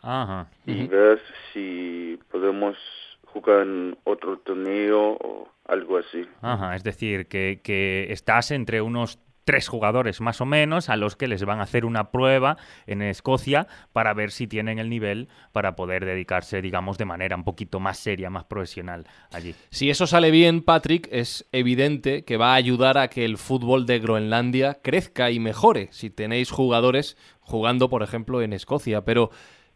Ajá. 0.02 0.50
Y 0.66 0.88
ver 0.88 1.20
si 1.52 2.20
podemos 2.32 2.78
jugar 3.26 3.62
en 3.64 3.98
otro 4.04 4.38
torneo 4.40 5.18
o 5.20 5.50
algo 5.68 5.98
así. 5.98 6.28
Ajá, 6.42 6.76
es 6.76 6.84
decir, 6.84 7.28
que, 7.28 7.60
que 7.64 8.12
estás 8.12 8.52
entre 8.52 8.82
unos 8.82 9.20
tres 9.48 9.70
jugadores 9.70 10.20
más 10.20 10.42
o 10.42 10.46
menos 10.46 10.90
a 10.90 10.98
los 10.98 11.16
que 11.16 11.30
les 11.30 11.46
van 11.46 11.62
a 11.62 11.64
hacer 11.64 11.86
una 11.86 12.12
prueba 12.12 12.58
en 12.86 13.02
Escocia 13.02 13.66
para 13.94 14.14
ver 14.14 14.32
si 14.32 14.46
tienen 14.46 14.78
el 14.78 14.90
nivel 14.90 15.30
para 15.54 15.78
poder 15.78 16.04
dedicarse, 16.04 16.62
digamos, 16.62 16.98
de 16.98 17.06
manera 17.06 17.38
un 17.38 17.46
poquito 17.46 17.80
más 17.80 17.98
seria, 17.98 18.30
más 18.30 18.44
profesional 18.44 19.08
allí. 19.32 19.56
Si 19.70 19.90
eso 19.90 20.06
sale 20.06 20.32
bien, 20.32 20.62
Patrick, 20.62 21.08
es 21.14 21.48
evidente 21.54 22.26
que 22.26 22.36
va 22.36 22.52
a 22.52 22.56
ayudar 22.56 22.98
a 22.98 23.08
que 23.08 23.24
el 23.24 23.38
fútbol 23.38 23.86
de 23.86 24.00
Groenlandia 24.00 24.80
crezca 24.84 25.32
y 25.32 25.40
mejore 25.40 25.88
si 25.92 26.10
tenéis 26.10 26.52
jugadores 26.52 27.16
jugando, 27.40 27.90
por 27.90 28.04
ejemplo, 28.04 28.42
en 28.42 28.52
Escocia. 28.52 29.06
Pero, 29.06 29.32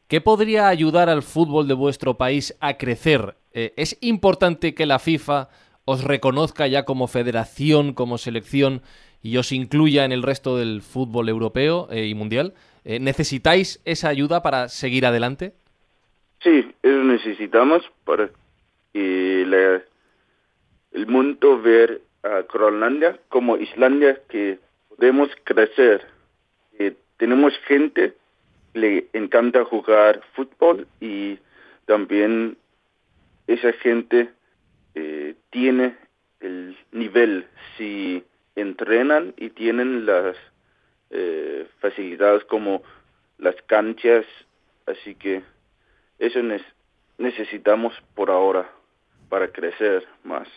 ¿qué 0.10 0.20
podría 0.20 0.68
ayudar 0.68 1.08
al 1.08 1.24
fútbol 1.24 1.70
de 1.70 1.76
vuestro 1.76 2.18
país 2.18 2.58
a 2.60 2.74
crecer? 2.74 3.38
Eh, 3.54 3.74
¿Es 3.78 3.98
importante 4.02 4.74
que 4.74 4.86
la 4.86 5.00
FIFA 5.00 5.48
os 5.86 6.04
reconozca 6.04 6.68
ya 6.68 6.84
como 6.84 7.08
federación, 7.08 7.94
como 7.94 8.18
selección 8.18 8.82
y 9.24 9.38
os 9.38 9.52
incluya 9.52 10.06
en 10.06 10.12
el 10.12 10.24
resto 10.24 10.58
del 10.58 10.82
fútbol 10.82 11.30
europeo 11.30 11.88
eh, 11.92 12.08
y 12.08 12.16
mundial. 12.16 12.54
Eh, 12.84 13.00
¿Necesitáis 13.00 13.82
esa 13.86 14.10
ayuda 14.10 14.42
para 14.42 14.70
seguir 14.70 15.06
adelante? 15.06 15.54
Sí, 16.42 16.74
eso 16.82 17.04
necesitamos 17.04 17.84
para 18.04 18.30
que 18.94 19.42
el 20.92 21.08
mundo 21.08 21.62
ver 21.62 22.02
a 22.24 22.42
Groenlandia 22.52 23.20
como 23.30 23.58
Islandia 23.58 24.20
que 24.28 24.60
podemos 24.90 25.30
crecer. 25.44 26.06
Que 26.78 26.96
tenemos 27.18 27.54
gente 27.68 28.14
que 28.74 28.80
le 28.80 29.08
encanta 29.14 29.66
jugar 29.66 30.22
fútbol 30.34 30.88
y 31.00 31.38
también 31.86 32.58
esa 33.48 33.74
gente 33.74 34.30
eh, 34.96 35.36
tiene 35.52 35.96
el 36.40 36.76
nivel. 36.92 37.46
Si 37.78 38.24
entrenan 38.56 39.34
y 39.38 39.50
tienen 39.50 40.06
las 40.06 40.36
eh, 41.10 41.68
facilidades 41.80 42.44
como 42.46 42.84
las 43.38 43.56
canchas, 43.66 44.26
así 44.86 45.16
que 45.16 45.42
eso 46.20 46.40
necesitamos 47.18 47.94
por 48.16 48.30
ahora 48.30 48.70
para 49.30 49.48
crecer 49.50 50.06
más. 50.24 50.48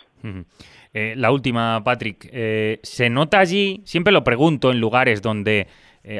Eh, 0.92 1.14
la 1.16 1.30
última, 1.30 1.82
Patrick. 1.82 2.28
Eh, 2.30 2.80
¿Se 2.82 3.08
nota 3.08 3.38
allí, 3.38 3.82
siempre 3.84 4.12
lo 4.12 4.24
pregunto 4.24 4.70
en 4.70 4.80
lugares 4.80 5.22
donde 5.22 5.68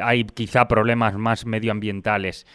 hay 0.03 0.25
quizá 0.25 0.67
problemas 0.67 1.15
más 1.19 1.45
medioambientales, 1.45 2.47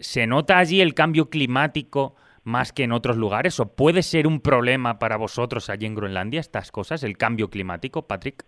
¿se 0.00 0.26
nota 0.26 0.58
allí 0.58 0.82
el 0.82 0.92
cambio 0.92 1.30
climático 1.30 2.14
más 2.42 2.74
que 2.74 2.82
en 2.84 2.92
otros 2.92 3.16
lugares? 3.16 3.58
¿O 3.58 3.74
puede 3.74 4.02
ser 4.02 4.26
un 4.26 4.40
problema 4.40 4.98
para 4.98 5.16
vosotros 5.16 5.70
allí 5.70 5.86
en 5.86 5.94
Groenlandia 5.94 6.40
estas 6.40 6.70
cosas, 6.70 7.02
el 7.02 7.16
cambio 7.16 7.48
climático, 7.48 8.06
Patrick? 8.06 8.44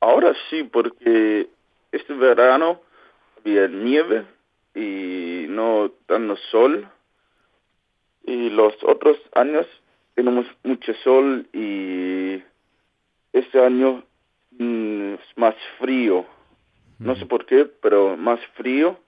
Ahora 0.00 0.34
sí, 0.48 0.62
porque 0.64 1.48
este 1.92 2.14
verano 2.14 2.80
había 3.38 3.68
nieve 3.68 4.24
y 4.74 5.46
no 5.48 5.90
tanto 6.06 6.36
sol. 6.50 6.88
Y 8.24 8.50
los 8.50 8.74
otros 8.84 9.16
años 9.34 9.66
tenemos 10.14 10.46
mucho 10.62 10.92
sol 11.02 11.46
y 11.52 12.42
este 13.32 13.64
año 13.64 14.04
mm, 14.58 15.14
es 15.14 15.36
más 15.36 15.54
frío. 15.78 16.26
No 16.98 17.14
sé 17.14 17.26
por 17.26 17.46
qué, 17.46 17.64
pero 17.64 18.16
más 18.16 18.40
frío 18.56 18.98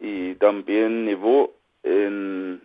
y 0.00 0.34
también 0.36 1.04
nevó 1.04 1.52
en 1.82 2.62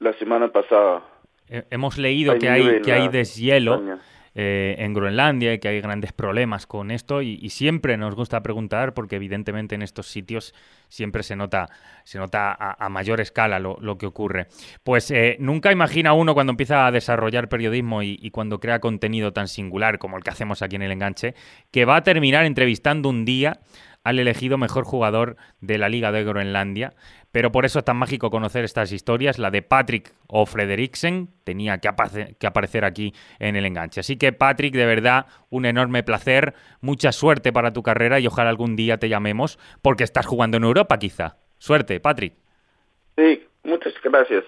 la 0.00 0.12
semana 0.14 0.48
pasada. 0.48 1.04
Hemos 1.48 1.98
leído 1.98 2.36
que 2.38 2.48
hay, 2.48 2.80
que 2.82 2.92
hay 2.92 3.08
deshielo. 3.08 3.98
Eh, 4.36 4.74
en 4.78 4.94
Groenlandia 4.94 5.54
y 5.54 5.60
que 5.60 5.68
hay 5.68 5.80
grandes 5.80 6.12
problemas 6.12 6.66
con 6.66 6.90
esto 6.90 7.22
y, 7.22 7.48
siempre 7.50 7.96
nos 7.96 8.16
gusta 8.16 8.42
preguntar 8.42 8.92
porque 8.92 9.14
evidentemente 9.14 9.76
en 9.76 9.82
estos 9.82 10.08
sitios 10.08 10.56
siempre 10.88 11.22
se 11.22 11.36
nota, 11.36 11.68
se 12.02 12.18
nota 12.18 12.52
a, 12.52 12.88
mayor 12.88 13.20
escala 13.20 13.60
lo, 13.60 13.96
que 13.96 14.06
ocurre. 14.06 14.48
Pues 14.82 15.12
eh, 15.12 15.36
nunca 15.38 15.70
imagina 15.70 16.14
uno 16.14 16.34
cuando 16.34 16.50
empieza 16.50 16.84
a 16.84 16.90
desarrollar 16.90 17.48
periodismo 17.48 18.02
y, 18.02 18.18
y 18.20 18.32
cuando 18.32 18.58
crea 18.58 18.80
contenido 18.80 19.32
tan 19.32 19.46
singular 19.46 20.00
como 20.00 20.16
el 20.16 20.24
que 20.24 20.30
hacemos 20.30 20.62
aquí 20.62 20.74
en 20.74 20.82
el 20.82 20.90
enganche, 20.90 21.36
que 21.70 21.84
va 21.84 21.94
a 21.94 22.02
terminar 22.02 22.44
entrevistando 22.44 23.10
un 23.10 23.24
día 23.24 23.60
al 24.04 24.18
elegido 24.18 24.58
mejor 24.58 24.84
jugador 24.84 25.36
de 25.60 25.78
la 25.78 25.88
Liga 25.88 26.12
de 26.12 26.22
Groenlandia. 26.22 26.92
Pero 27.32 27.50
por 27.50 27.64
eso 27.64 27.80
es 27.80 27.84
tan 27.84 27.96
mágico 27.96 28.30
conocer 28.30 28.64
estas 28.64 28.92
historias. 28.92 29.38
La 29.38 29.50
de 29.50 29.62
Patrick 29.62 30.14
o 30.28 30.46
Frederiksen 30.46 31.30
tenía 31.42 31.78
que, 31.78 31.88
aparecer 31.88 32.84
aquí 32.84 33.12
en 33.40 33.56
el 33.56 33.64
enganche. 33.64 34.00
Así 34.00 34.16
que 34.16 34.32
Patrick, 34.32 34.74
de 34.74 34.86
verdad, 34.86 35.26
un 35.50 35.66
enorme 35.66 36.04
placer. 36.04 36.54
Mucha 36.80 37.10
suerte 37.10 37.52
para 37.52 37.72
tu 37.72 37.82
carrera 37.82 38.20
y 38.20 38.26
ojalá 38.26 38.50
algún 38.50 38.76
día 38.76 38.98
te 38.98 39.08
llamemos 39.08 39.58
porque 39.82 40.04
estás 40.04 40.26
jugando 40.26 40.58
en 40.58 40.64
Europa 40.64 40.98
quizá. 40.98 41.38
Suerte, 41.58 41.98
Patrick. 41.98 42.34
Sí, 43.16 43.42
muchas 43.64 43.94
gracias. 44.02 44.44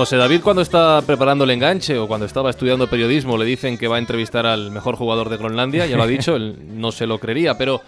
José 0.00 0.16
David 0.16 0.40
cuando 0.40 0.62
está 0.62 1.02
preparando 1.02 1.44
el 1.44 1.50
enganche 1.50 1.98
o 1.98 2.08
cuando 2.08 2.24
estaba 2.24 2.48
estudiando 2.48 2.88
periodismo 2.88 3.36
le 3.36 3.44
dicen 3.44 3.76
que 3.76 3.86
va 3.86 3.96
a 3.96 3.98
entrevistar 3.98 4.46
al 4.46 4.70
mejor 4.70 4.96
jugador 4.96 5.28
de 5.28 5.36
Groenlandia, 5.36 5.84
ya 5.84 5.98
lo 5.98 6.04
ha 6.04 6.06
dicho, 6.16 6.36
él 6.36 6.56
no 6.70 6.90
se 6.90 7.06
lo 7.06 7.18
creería, 7.18 7.58
pero 7.58 7.82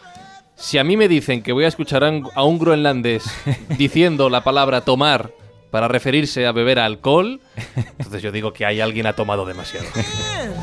si 0.54 0.76
a 0.76 0.84
mí 0.84 0.98
me 0.98 1.08
dicen 1.08 1.42
que 1.42 1.52
voy 1.52 1.64
a 1.64 1.68
escuchar 1.68 2.04
a 2.04 2.44
un 2.44 2.58
groenlandés 2.58 3.24
diciendo 3.78 4.28
la 4.28 4.44
palabra 4.44 4.82
tomar 4.82 5.30
para 5.70 5.88
referirse 5.88 6.44
a 6.46 6.52
beber 6.52 6.80
alcohol, 6.80 7.40
entonces 7.96 8.20
yo 8.20 8.30
digo 8.30 8.52
que 8.52 8.66
hay 8.66 8.82
alguien 8.82 9.06
ha 9.06 9.14
tomado 9.14 9.46
demasiado. 9.46 9.86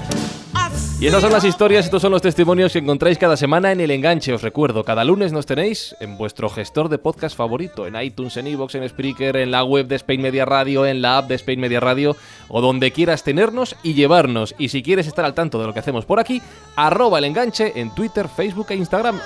Y 1.00 1.06
estas 1.06 1.22
son 1.22 1.32
las 1.32 1.46
historias, 1.46 1.86
estos 1.86 2.02
son 2.02 2.12
los 2.12 2.22
testimonios 2.22 2.74
que 2.74 2.80
encontráis 2.80 3.18
cada 3.18 3.38
semana 3.38 3.72
en 3.72 3.80
El 3.80 3.90
Enganche. 3.90 4.34
Os 4.34 4.42
recuerdo, 4.42 4.84
cada 4.84 5.06
lunes 5.06 5.32
nos 5.32 5.46
tenéis 5.46 5.96
en 6.02 6.18
vuestro 6.18 6.50
gestor 6.50 6.90
de 6.90 6.98
podcast 6.98 7.38
favorito, 7.38 7.88
en 7.88 7.96
iTunes, 8.02 8.36
en 8.36 8.48
iVoox, 8.48 8.76
en 8.76 8.90
Spreaker, 8.90 9.38
en 9.38 9.50
la 9.50 9.64
web 9.64 9.88
de 9.88 9.96
Spain 9.96 10.22
Media 10.22 10.44
Radio, 10.44 10.86
en 10.86 11.02
la 11.02 11.20
app 11.20 11.30
de 11.30 11.36
Spain 11.36 11.62
Media 11.62 11.80
Radio, 11.80 12.18
o 12.50 12.60
donde 12.60 12.92
quieras 12.92 13.24
tenernos 13.24 13.78
y 13.82 13.94
llevarnos. 13.94 14.56
Y 14.58 14.68
si 14.70 14.84
quieres 14.84 15.08
estar 15.08 15.24
al 15.24 15.34
tanto 15.34 15.58
de 15.58 15.68
lo 15.68 15.74
que 15.74 15.80
hacemos 15.80 16.04
por 16.04 16.20
aquí, 16.20 16.42
arroba 16.76 17.20
El 17.20 17.26
Enganche 17.26 17.80
en 17.80 17.96
Twitter, 17.96 18.28
Facebook 18.28 18.68
e 18.72 18.76
Instagram 18.76 19.22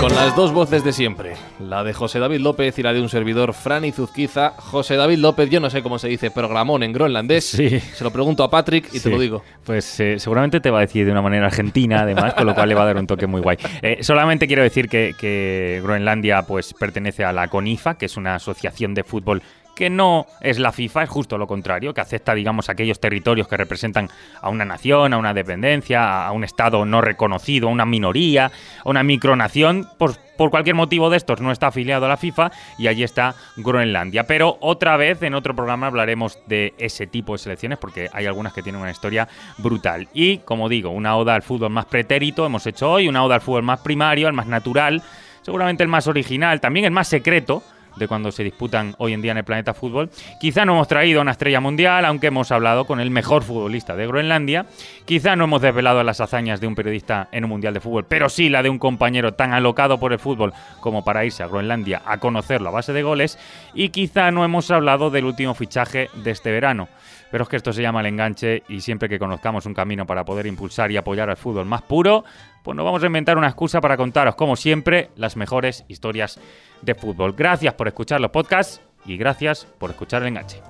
con 0.00 0.14
las 0.14 0.34
dos 0.34 0.52
voces 0.52 0.82
de 0.82 0.92
siempre, 0.92 1.34
la 1.58 1.84
de 1.84 1.92
José 1.92 2.18
David 2.18 2.40
López 2.40 2.78
y 2.78 2.82
la 2.82 2.94
de 2.94 3.02
un 3.02 3.10
servidor, 3.10 3.52
Franny 3.52 3.92
Zuzquiza. 3.92 4.54
José 4.56 4.96
David 4.96 5.18
López, 5.18 5.50
yo 5.50 5.60
no 5.60 5.68
sé 5.68 5.82
cómo 5.82 5.98
se 5.98 6.08
dice 6.08 6.30
programón 6.30 6.82
en 6.82 6.92
groenlandés. 6.92 7.44
Sí. 7.44 7.80
Se 7.80 8.02
lo 8.02 8.10
pregunto 8.10 8.42
a 8.42 8.50
Patrick 8.50 8.88
y 8.94 9.00
te 9.00 9.10
lo 9.10 9.18
digo. 9.18 9.42
Pues 9.64 10.00
eh, 10.00 10.18
seguramente 10.18 10.60
te 10.60 10.70
va 10.70 10.78
a 10.78 10.80
decir 10.82 11.04
de 11.04 11.12
una 11.12 11.20
manera 11.20 11.46
argentina, 11.46 12.00
además, 12.00 12.32
con 12.32 12.46
lo 12.46 12.54
cual 12.54 12.70
le 12.70 12.74
va 12.74 12.82
a 12.82 12.86
dar 12.86 12.96
un 12.96 13.06
toque 13.06 13.26
muy 13.26 13.42
guay. 13.42 13.58
Eh, 13.82 13.98
solamente 14.00 14.46
quiero 14.46 14.62
decir 14.62 14.88
que, 14.88 15.14
que 15.18 15.80
Groenlandia 15.82 16.42
pues, 16.42 16.72
pertenece 16.72 17.24
a 17.24 17.32
la 17.32 17.48
CONIFA, 17.48 17.96
que 17.98 18.06
es 18.06 18.16
una 18.16 18.36
asociación 18.36 18.94
de 18.94 19.04
fútbol 19.04 19.42
que 19.74 19.90
no 19.90 20.26
es 20.40 20.58
la 20.58 20.72
FIFA, 20.72 21.04
es 21.04 21.10
justo 21.10 21.38
lo 21.38 21.46
contrario, 21.46 21.94
que 21.94 22.00
acepta, 22.00 22.34
digamos, 22.34 22.68
aquellos 22.68 23.00
territorios 23.00 23.48
que 23.48 23.56
representan 23.56 24.08
a 24.40 24.48
una 24.48 24.64
nación, 24.64 25.12
a 25.12 25.18
una 25.18 25.34
dependencia, 25.34 26.26
a 26.26 26.32
un 26.32 26.44
Estado 26.44 26.84
no 26.84 27.00
reconocido, 27.00 27.68
a 27.68 27.70
una 27.70 27.86
minoría, 27.86 28.46
a 28.84 28.88
una 28.88 29.02
micronación, 29.02 29.88
por, 29.98 30.16
por 30.36 30.50
cualquier 30.50 30.74
motivo 30.74 31.10
de 31.10 31.16
estos 31.16 31.40
no 31.40 31.52
está 31.52 31.68
afiliado 31.68 32.06
a 32.06 32.08
la 32.08 32.16
FIFA 32.16 32.50
y 32.78 32.88
allí 32.88 33.02
está 33.02 33.34
Groenlandia. 33.56 34.24
Pero 34.24 34.58
otra 34.60 34.96
vez 34.96 35.22
en 35.22 35.34
otro 35.34 35.54
programa 35.54 35.86
hablaremos 35.86 36.38
de 36.46 36.74
ese 36.78 37.06
tipo 37.06 37.32
de 37.32 37.38
selecciones 37.38 37.78
porque 37.78 38.08
hay 38.12 38.26
algunas 38.26 38.52
que 38.52 38.62
tienen 38.62 38.80
una 38.80 38.90
historia 38.90 39.28
brutal. 39.58 40.08
Y, 40.14 40.38
como 40.38 40.68
digo, 40.68 40.90
una 40.90 41.16
oda 41.16 41.34
al 41.34 41.42
fútbol 41.42 41.70
más 41.70 41.86
pretérito 41.86 42.46
hemos 42.46 42.66
hecho 42.66 42.90
hoy, 42.90 43.08
una 43.08 43.24
oda 43.24 43.36
al 43.36 43.40
fútbol 43.40 43.62
más 43.62 43.80
primario, 43.80 44.28
el 44.28 44.34
más 44.34 44.46
natural, 44.46 45.02
seguramente 45.42 45.82
el 45.82 45.88
más 45.88 46.06
original, 46.06 46.60
también 46.60 46.86
el 46.86 46.92
más 46.92 47.08
secreto 47.08 47.62
de 47.96 48.08
cuando 48.08 48.32
se 48.32 48.44
disputan 48.44 48.94
hoy 48.98 49.12
en 49.12 49.22
día 49.22 49.32
en 49.32 49.38
el 49.38 49.44
planeta 49.44 49.74
fútbol. 49.74 50.10
Quizá 50.40 50.64
no 50.64 50.72
hemos 50.72 50.88
traído 50.88 51.20
una 51.20 51.32
estrella 51.32 51.60
mundial, 51.60 52.04
aunque 52.04 52.28
hemos 52.28 52.50
hablado 52.52 52.84
con 52.84 53.00
el 53.00 53.10
mejor 53.10 53.42
futbolista 53.42 53.96
de 53.96 54.06
Groenlandia. 54.06 54.66
Quizá 55.04 55.36
no 55.36 55.44
hemos 55.44 55.62
desvelado 55.62 56.02
las 56.02 56.20
hazañas 56.20 56.60
de 56.60 56.66
un 56.66 56.74
periodista 56.74 57.28
en 57.32 57.44
un 57.44 57.50
mundial 57.50 57.74
de 57.74 57.80
fútbol, 57.80 58.04
pero 58.06 58.28
sí 58.28 58.48
la 58.48 58.62
de 58.62 58.70
un 58.70 58.78
compañero 58.78 59.34
tan 59.34 59.52
alocado 59.52 59.98
por 59.98 60.12
el 60.12 60.18
fútbol 60.18 60.52
como 60.80 61.04
para 61.04 61.24
irse 61.24 61.42
a 61.42 61.46
Groenlandia 61.46 62.02
a 62.04 62.18
conocerlo 62.18 62.68
a 62.68 62.72
base 62.72 62.92
de 62.92 63.02
goles. 63.02 63.38
Y 63.74 63.90
quizá 63.90 64.30
no 64.30 64.44
hemos 64.44 64.70
hablado 64.70 65.10
del 65.10 65.24
último 65.24 65.54
fichaje 65.54 66.08
de 66.14 66.30
este 66.30 66.50
verano. 66.50 66.88
Pero 67.30 67.44
es 67.44 67.48
que 67.48 67.56
esto 67.56 67.72
se 67.72 67.82
llama 67.82 68.00
el 68.00 68.06
enganche 68.06 68.64
y 68.68 68.80
siempre 68.80 69.08
que 69.08 69.18
conozcamos 69.18 69.64
un 69.66 69.74
camino 69.74 70.04
para 70.04 70.24
poder 70.24 70.46
impulsar 70.46 70.90
y 70.90 70.96
apoyar 70.96 71.30
al 71.30 71.36
fútbol 71.36 71.64
más 71.64 71.82
puro, 71.82 72.24
pues 72.62 72.76
nos 72.76 72.84
vamos 72.84 73.02
a 73.02 73.06
inventar 73.06 73.38
una 73.38 73.46
excusa 73.46 73.80
para 73.80 73.96
contaros, 73.96 74.34
como 74.34 74.56
siempre, 74.56 75.10
las 75.16 75.36
mejores 75.36 75.84
historias 75.88 76.40
de 76.82 76.94
fútbol. 76.94 77.34
Gracias 77.36 77.74
por 77.74 77.88
escuchar 77.88 78.20
los 78.20 78.30
podcasts 78.30 78.80
y 79.04 79.16
gracias 79.16 79.66
por 79.78 79.90
escuchar 79.90 80.22
el 80.22 80.28
enganche. 80.28 80.60